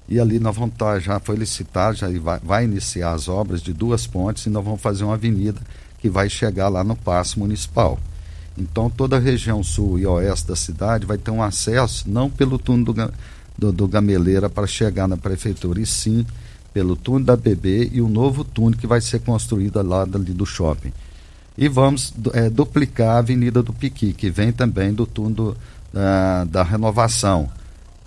e 0.07 0.19
ali 0.19 0.37
nós 0.37 0.55
vamos 0.55 0.73
estar, 0.73 0.99
já 0.99 1.19
foi 1.19 1.37
licitado, 1.37 1.95
já 1.95 2.09
vai, 2.19 2.39
vai 2.39 2.63
iniciar 2.65 3.13
as 3.13 3.27
obras 3.27 3.61
de 3.61 3.73
duas 3.73 4.05
pontes 4.05 4.45
e 4.45 4.49
nós 4.49 4.63
vamos 4.63 4.81
fazer 4.81 5.03
uma 5.05 5.13
avenida 5.13 5.61
que 5.99 6.09
vai 6.09 6.29
chegar 6.29 6.67
lá 6.67 6.83
no 6.83 6.95
Paço 6.95 7.39
Municipal. 7.39 7.97
Então 8.57 8.89
toda 8.89 9.15
a 9.15 9.19
região 9.19 9.63
sul 9.63 9.97
e 9.97 10.05
oeste 10.05 10.47
da 10.47 10.55
cidade 10.55 11.05
vai 11.05 11.17
ter 11.17 11.31
um 11.31 11.41
acesso 11.41 12.07
não 12.07 12.29
pelo 12.29 12.59
túnel 12.59 12.93
do, 12.93 13.13
do, 13.57 13.71
do 13.71 13.87
Gameleira 13.87 14.49
para 14.49 14.67
chegar 14.67 15.07
na 15.07 15.17
prefeitura, 15.17 15.79
e 15.79 15.85
sim 15.85 16.25
pelo 16.73 16.95
túnel 16.95 17.25
da 17.25 17.37
BB 17.37 17.91
e 17.93 18.01
o 18.01 18.09
novo 18.09 18.43
túnel 18.43 18.77
que 18.77 18.85
vai 18.85 18.99
ser 18.99 19.19
construído 19.21 19.81
lá 19.81 20.03
ali 20.03 20.33
do 20.33 20.45
shopping. 20.45 20.91
E 21.57 21.67
vamos 21.69 22.13
é, 22.33 22.49
duplicar 22.49 23.15
a 23.15 23.19
Avenida 23.19 23.61
do 23.61 23.71
Piqui, 23.71 24.11
que 24.11 24.29
vem 24.29 24.51
também 24.51 24.91
do 24.91 25.05
túnel 25.05 25.33
do, 25.33 25.57
da, 25.93 26.43
da 26.45 26.63
renovação. 26.63 27.49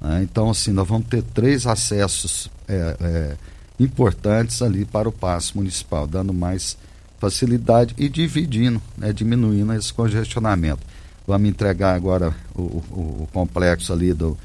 Né? 0.01 0.23
Então, 0.25 0.51
assim, 0.51 0.73
nós 0.73 0.87
vamos 0.87 1.07
ter 1.07 1.23
três 1.23 1.67
acessos 1.67 2.51
é, 2.69 2.97
é, 3.01 3.37
importantes 3.79 4.61
ali 4.61 4.85
para 4.85 5.09
o 5.09 5.13
passo 5.13 5.57
municipal, 5.57 6.07
dando 6.07 6.35
mais 6.35 6.77
facilidade 7.19 7.95
e 7.97 8.09
dividindo, 8.09 8.83
né, 8.99 9.13
diminuindo 9.13 9.73
esse 9.73 9.93
congestionamento. 9.93 10.81
Vamos 11.27 11.49
entregar 11.49 11.95
agora 11.95 12.35
o, 12.55 12.63
o, 12.63 13.23
o 13.23 13.29
complexo 13.33 13.93
ali 13.93 14.13
do, 14.13 14.37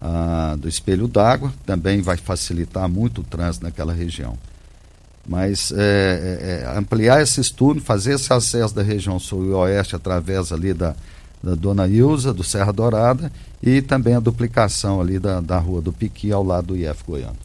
ah, 0.00 0.56
do 0.58 0.68
espelho 0.68 1.08
d'água, 1.08 1.52
também 1.66 2.00
vai 2.00 2.16
facilitar 2.16 2.88
muito 2.88 3.20
o 3.20 3.24
trânsito 3.24 3.64
naquela 3.64 3.92
região. 3.92 4.38
Mas 5.26 5.72
é, 5.72 6.64
é, 6.64 6.64
é 6.64 6.78
ampliar 6.78 7.22
esse 7.22 7.40
estudo, 7.40 7.80
fazer 7.80 8.14
esse 8.14 8.32
acesso 8.32 8.74
da 8.74 8.82
região 8.82 9.18
sul 9.18 9.46
e 9.46 9.50
oeste 9.50 9.94
através 9.94 10.52
ali 10.52 10.72
da, 10.72 10.96
da 11.42 11.54
Dona 11.54 11.88
Ilza, 11.88 12.32
do 12.32 12.44
Serra 12.44 12.72
Dourada, 12.72 13.32
e 13.62 13.82
também 13.82 14.14
a 14.14 14.20
duplicação 14.20 15.00
ali 15.00 15.18
da, 15.18 15.40
da 15.40 15.58
Rua 15.58 15.80
do 15.80 15.92
Piqui, 15.92 16.30
ao 16.30 16.44
lado 16.44 16.68
do 16.68 16.76
IF 16.76 17.02
Goiano. 17.06 17.36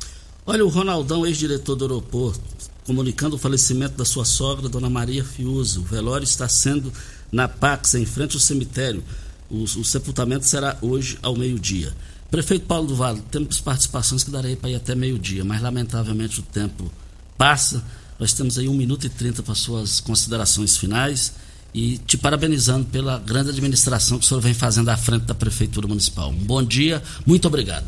Olha, 0.45 0.63
o 0.63 0.69
Ronaldão, 0.69 1.25
ex-diretor 1.25 1.75
do 1.75 1.85
aeroporto, 1.85 2.41
comunicando 2.85 3.35
o 3.35 3.39
falecimento 3.39 3.97
da 3.97 4.05
sua 4.05 4.23
sogra, 4.23 4.69
Dona 4.69 4.89
Maria 4.89 5.23
Fiuza. 5.23 5.79
O 5.79 5.83
velório 5.83 6.23
está 6.23 6.47
sendo 6.47 6.93
na 7.31 7.47
Pax, 7.47 7.95
em 7.95 8.05
frente 8.05 8.35
ao 8.35 8.39
cemitério. 8.39 9.03
O, 9.49 9.63
o 9.63 9.83
sepultamento 9.83 10.47
será 10.47 10.77
hoje 10.81 11.17
ao 11.21 11.35
meio-dia. 11.35 11.91
Prefeito 12.29 12.65
Paulo 12.65 12.87
do 12.87 12.95
Vale, 12.95 13.21
temos 13.31 13.59
participações 13.59 14.23
que 14.23 14.31
darei 14.31 14.55
para 14.55 14.69
ir 14.69 14.75
até 14.75 14.93
meio-dia, 14.93 15.43
mas 15.43 15.61
lamentavelmente 15.61 16.39
o 16.39 16.43
tempo 16.43 16.91
passa. 17.37 17.83
Nós 18.19 18.33
temos 18.33 18.57
aí 18.57 18.67
um 18.67 18.73
minuto 18.73 19.05
e 19.05 19.09
trinta 19.09 19.41
para 19.41 19.55
suas 19.55 19.99
considerações 19.99 20.77
finais 20.77 21.33
e 21.77 21.99
te 21.99 22.17
parabenizando 22.17 22.85
pela 22.85 23.19
grande 23.19 23.51
administração 23.51 24.17
que 24.17 24.25
o 24.25 24.27
senhor 24.27 24.41
vem 24.41 24.55
fazendo 24.55 24.89
à 24.89 24.97
frente 24.97 25.25
da 25.25 25.35
Prefeitura 25.35 25.87
Municipal. 25.87 26.31
Um 26.31 26.43
bom 26.43 26.63
dia, 26.63 27.03
muito 27.23 27.47
obrigado. 27.47 27.85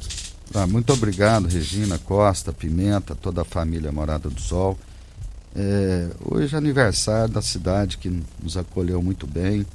Ah, 0.53 0.67
muito 0.67 0.93
obrigado, 0.93 1.47
Regina 1.47 1.97
Costa, 1.97 2.53
Pimenta, 2.53 3.15
toda 3.15 3.41
a 3.41 3.45
família 3.45 3.91
Morada 3.91 4.29
do 4.29 4.39
Sol. 4.39 4.77
É, 5.55 6.07
hoje 6.23 6.53
é 6.53 6.57
aniversário 6.59 7.33
da 7.33 7.41
cidade 7.41 7.97
que 7.97 8.15
nos 8.43 8.57
acolheu 8.57 9.01
muito 9.01 9.25
bem, 9.25 9.65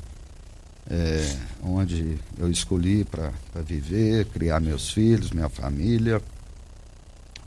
é, 0.88 1.36
onde 1.60 2.16
eu 2.38 2.48
escolhi 2.48 3.02
para 3.02 3.32
viver, 3.66 4.26
criar 4.26 4.60
meus 4.60 4.90
filhos, 4.90 5.32
minha 5.32 5.48
família. 5.48 6.22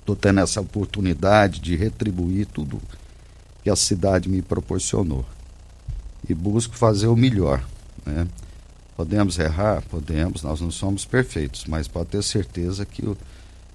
Estou 0.01 0.17
tendo 0.17 0.41
essa 0.41 0.59
oportunidade 0.59 1.61
de 1.61 1.77
retribuir 1.77 2.45
tudo 2.45 2.81
que 3.63 3.69
a 3.69 3.75
cidade 3.77 4.27
me 4.27 4.41
proporcionou. 4.41 5.25
E 6.29 6.33
busco 6.33 6.75
fazer 6.75 7.07
o 7.07 7.15
melhor. 7.15 7.63
Né? 8.05 8.27
Podemos 8.95 9.37
errar? 9.37 9.83
Podemos, 9.83 10.43
nós 10.43 10.59
não 10.59 10.71
somos 10.71 11.05
perfeitos, 11.05 11.65
mas 11.67 11.87
pode 11.87 12.09
ter 12.09 12.23
certeza 12.23 12.85
que 12.85 13.03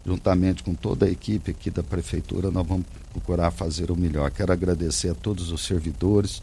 juntamente 0.04 0.62
com 0.62 0.74
toda 0.74 1.06
a 1.06 1.10
equipe 1.10 1.52
aqui 1.52 1.70
da 1.70 1.82
prefeitura, 1.82 2.50
nós 2.50 2.66
vamos 2.66 2.86
procurar 3.12 3.50
fazer 3.50 3.90
o 3.90 3.96
melhor. 3.96 4.30
Quero 4.30 4.52
agradecer 4.52 5.10
a 5.10 5.14
todos 5.14 5.50
os 5.50 5.64
servidores, 5.64 6.42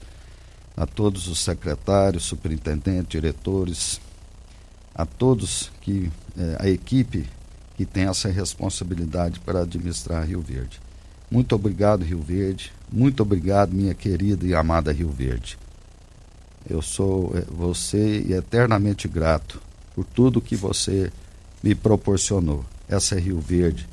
a 0.76 0.86
todos 0.86 1.28
os 1.28 1.40
secretários, 1.40 2.24
superintendentes, 2.24 3.10
diretores, 3.10 4.00
a 4.96 5.06
todos 5.06 5.72
que 5.82 6.10
eh, 6.38 6.58
a 6.60 6.70
equipe 6.70 7.28
que 7.76 7.86
tem 7.86 8.06
essa 8.06 8.30
responsabilidade 8.30 9.40
para 9.40 9.62
administrar 9.62 10.26
Rio 10.26 10.42
Verde. 10.42 10.80
Muito 11.30 11.54
obrigado, 11.54 12.04
Rio 12.04 12.22
Verde. 12.22 12.72
Muito 12.92 13.22
obrigado, 13.22 13.74
minha 13.74 13.94
querida 13.94 14.46
e 14.46 14.54
amada 14.56 14.92
Rio 14.92 15.10
Verde. 15.10 15.58
Eu 16.68 16.82
sou 16.82 17.32
eh, 17.36 17.46
você 17.50 18.26
eternamente 18.30 19.08
grato 19.08 19.62
por 19.94 20.06
tudo 20.06 20.42
que 20.42 20.56
você 20.56 21.12
me 21.62 21.76
proporcionou 21.76 22.66
essa 22.90 23.16
é 23.16 23.20
Rio 23.20 23.40
Verde, 23.40 23.88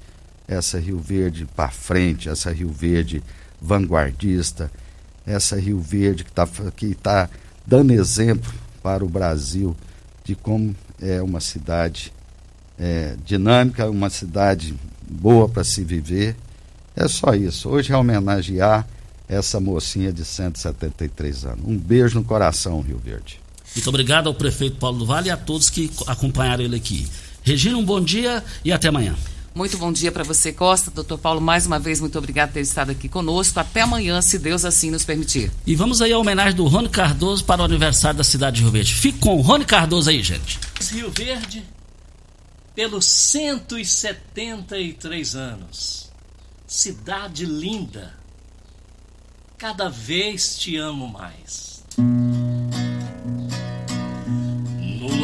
essa 0.48 0.78
é 0.78 0.80
Rio 0.80 0.98
Verde 0.98 1.46
para 1.54 1.68
frente, 1.68 2.30
essa 2.30 2.50
é 2.50 2.54
Rio 2.54 2.70
Verde 2.70 3.22
vanguardista, 3.60 4.72
essa 5.26 5.60
Rio 5.60 5.78
Verde 5.78 6.24
que 6.24 6.30
está 6.30 6.46
que 6.74 6.94
tá 6.94 7.28
dando 7.66 7.92
exemplo 7.92 8.50
para 8.82 9.04
o 9.04 9.08
Brasil 9.08 9.76
de 10.24 10.34
como 10.34 10.74
é 11.00 11.20
uma 11.20 11.40
cidade 11.40 12.10
é, 12.78 13.16
dinâmica, 13.22 13.90
uma 13.90 14.08
cidade 14.08 14.74
boa 15.06 15.46
para 15.46 15.62
se 15.62 15.84
viver. 15.84 16.34
É 16.94 17.06
só 17.06 17.34
isso. 17.34 17.68
Hoje 17.68 17.92
é 17.92 17.96
homenagear 17.96 18.86
essa 19.28 19.60
mocinha 19.60 20.12
de 20.12 20.24
173 20.24 21.44
anos. 21.44 21.64
Um 21.66 21.76
beijo 21.76 22.18
no 22.18 22.24
coração, 22.24 22.80
Rio 22.80 22.98
Verde. 22.98 23.40
Muito 23.74 23.88
obrigado 23.88 24.28
ao 24.28 24.34
prefeito 24.34 24.76
Paulo 24.76 24.98
do 24.98 25.06
Vale 25.06 25.28
e 25.28 25.30
a 25.30 25.36
todos 25.36 25.68
que 25.68 25.90
acompanharam 26.06 26.64
ele 26.64 26.76
aqui. 26.76 27.06
Regina, 27.42 27.76
um 27.76 27.84
bom 27.84 28.00
dia 28.00 28.42
e 28.64 28.72
até 28.72 28.88
amanhã. 28.88 29.14
Muito 29.54 29.76
bom 29.78 29.90
dia 29.90 30.12
para 30.12 30.22
você, 30.22 30.52
Costa. 30.52 30.90
Doutor 30.90 31.16
Paulo, 31.16 31.40
mais 31.40 31.66
uma 31.66 31.78
vez, 31.78 31.98
muito 31.98 32.18
obrigado 32.18 32.50
por 32.50 32.54
ter 32.54 32.60
estado 32.60 32.90
aqui 32.90 33.08
conosco. 33.08 33.58
Até 33.58 33.80
amanhã, 33.80 34.20
se 34.20 34.38
Deus 34.38 34.66
assim 34.66 34.90
nos 34.90 35.02
permitir. 35.02 35.50
E 35.66 35.74
vamos 35.74 36.02
aí 36.02 36.12
a 36.12 36.18
homenagem 36.18 36.54
do 36.54 36.66
Rony 36.66 36.90
Cardoso 36.90 37.42
para 37.42 37.62
o 37.62 37.64
aniversário 37.64 38.18
da 38.18 38.24
cidade 38.24 38.56
de 38.56 38.62
Rio 38.62 38.70
Verde. 38.70 38.94
Fique 38.94 39.18
com 39.18 39.36
o 39.36 39.40
Rony 39.40 39.64
Cardoso 39.64 40.10
aí, 40.10 40.22
gente. 40.22 40.58
Rio 40.92 41.10
Verde, 41.10 41.64
pelos 42.74 43.06
173 43.06 45.34
anos. 45.34 46.10
Cidade 46.66 47.46
linda. 47.46 48.12
Cada 49.58 49.88
vez 49.88 50.58
te 50.58 50.76
amo 50.76 51.08
mais 51.08 51.66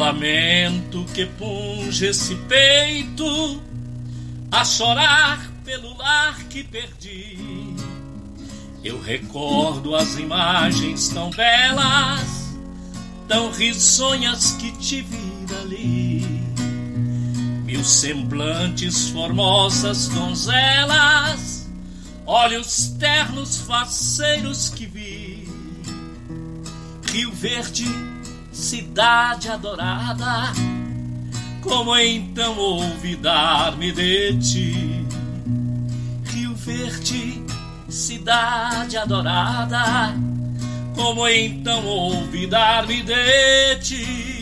lamento 0.03 1.05
que 1.13 1.25
punge 1.25 2.07
esse 2.07 2.35
peito 2.35 3.61
a 4.51 4.65
chorar 4.65 5.49
pelo 5.63 5.95
lar 5.97 6.37
que 6.49 6.61
perdi. 6.63 7.73
Eu 8.83 9.01
recordo 9.01 9.95
as 9.95 10.17
imagens 10.17 11.07
tão 11.07 11.29
belas, 11.29 12.53
tão 13.29 13.49
risonhas 13.51 14.51
que 14.59 14.71
te 14.73 15.01
vi 15.01 15.45
dali. 15.47 16.43
Mil 17.63 17.83
semblantes 17.83 19.07
formosas 19.09 20.09
donzelas, 20.09 21.62
olhos 22.25 22.95
ternos 22.99 23.57
faceiros 23.57 24.69
que 24.69 24.85
vi. 24.85 25.47
Rio 27.11 27.31
Verde, 27.31 27.85
cidade 28.51 29.49
adorada, 29.49 30.51
como 31.61 31.95
então 31.95 32.57
olvidar-me 32.57 33.91
de 33.91 34.39
ti? 34.39 35.05
Rio 36.25 36.55
Verde, 36.55 37.43
cidade 37.87 38.97
adorada, 38.97 40.15
como 40.95 41.27
então 41.27 41.85
olvidar-me 41.85 43.03
de 43.03 43.75
ti? 43.81 44.33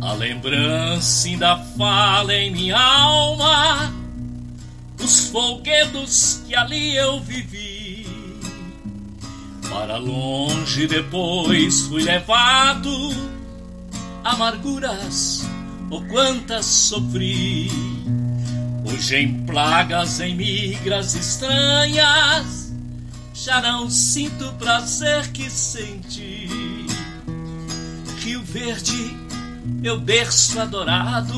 A 0.00 0.12
lembrança 0.12 1.28
ainda 1.28 1.56
fala 1.76 2.32
em 2.32 2.50
minha 2.50 2.78
alma, 2.78 3.85
folguedos 5.96 6.42
que 6.46 6.54
ali 6.54 6.96
eu 6.96 7.20
vivi. 7.20 8.06
Para 9.68 9.96
longe 9.96 10.86
depois 10.86 11.82
fui 11.82 12.02
levado, 12.02 12.90
amarguras, 14.24 15.44
oh 15.90 16.00
quantas 16.02 16.64
sofri 16.64 17.70
Hoje 18.84 19.16
em 19.16 19.44
plagas, 19.44 20.20
em 20.20 20.36
migras 20.36 21.14
estranhas, 21.14 22.72
já 23.34 23.60
não 23.60 23.90
sinto 23.90 24.46
o 24.46 24.52
prazer 24.54 25.26
que 25.32 25.50
senti. 25.50 26.86
Rio 28.20 28.42
Verde, 28.42 29.16
meu 29.64 29.98
berço 29.98 30.58
adorado, 30.60 31.36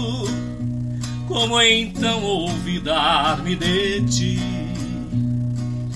como 1.29 1.61
então 1.61 2.25
olvidar-me 2.25 3.55
de 3.57 4.01
ti? 4.07 4.41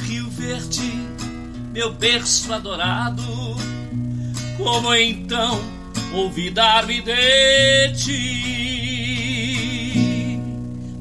Rio 0.07 0.28
Verde, 0.30 0.93
meu 1.72 1.93
berço 1.93 2.53
adorado, 2.53 3.22
como 4.57 4.95
então 4.95 5.61
olvidar-me 6.14 7.01
de 7.01 7.93
ti? 7.97 9.33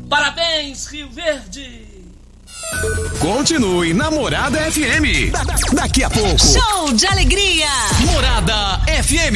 Parabéns, 0.10 0.88
Rio 0.88 1.10
Verde! 1.10 1.82
Continue 3.20 3.94
na 3.94 4.10
Morada 4.10 4.60
FM. 4.72 5.30
Da- 5.32 5.44
da- 5.44 5.56
daqui 5.74 6.04
a 6.04 6.10
pouco. 6.10 6.40
Show 6.40 6.92
de 6.94 7.06
alegria! 7.06 7.68
Morada 8.12 8.80
FM. 8.88 9.36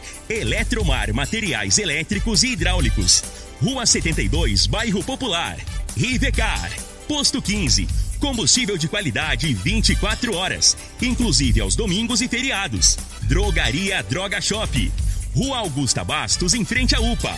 Eletromar 0.31 1.13
Materiais 1.13 1.77
Elétricos 1.77 2.41
e 2.43 2.53
Hidráulicos. 2.53 3.21
Rua 3.61 3.85
72, 3.85 4.65
Bairro 4.65 5.03
Popular. 5.03 5.57
Rivecar. 5.95 6.71
Posto 7.05 7.41
15. 7.41 7.85
Combustível 8.17 8.77
de 8.77 8.87
qualidade 8.87 9.53
24 9.53 10.33
horas, 10.33 10.77
inclusive 11.01 11.59
aos 11.59 11.75
domingos 11.75 12.21
e 12.21 12.29
feriados. 12.29 12.97
Drogaria 13.23 14.01
Droga 14.03 14.39
Shop. 14.39 14.91
Rua 15.35 15.57
Augusta 15.57 16.01
Bastos, 16.01 16.53
em 16.53 16.63
frente 16.63 16.95
à 16.95 17.01
UPA. 17.01 17.37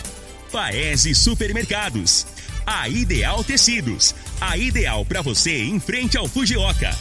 Paese 0.52 1.16
Supermercados. 1.16 2.24
A 2.64 2.88
Ideal 2.88 3.42
Tecidos. 3.42 4.14
A 4.40 4.56
ideal 4.56 5.04
para 5.04 5.20
você 5.20 5.64
em 5.64 5.80
frente 5.80 6.16
ao 6.16 6.28
Fujioka. 6.28 6.96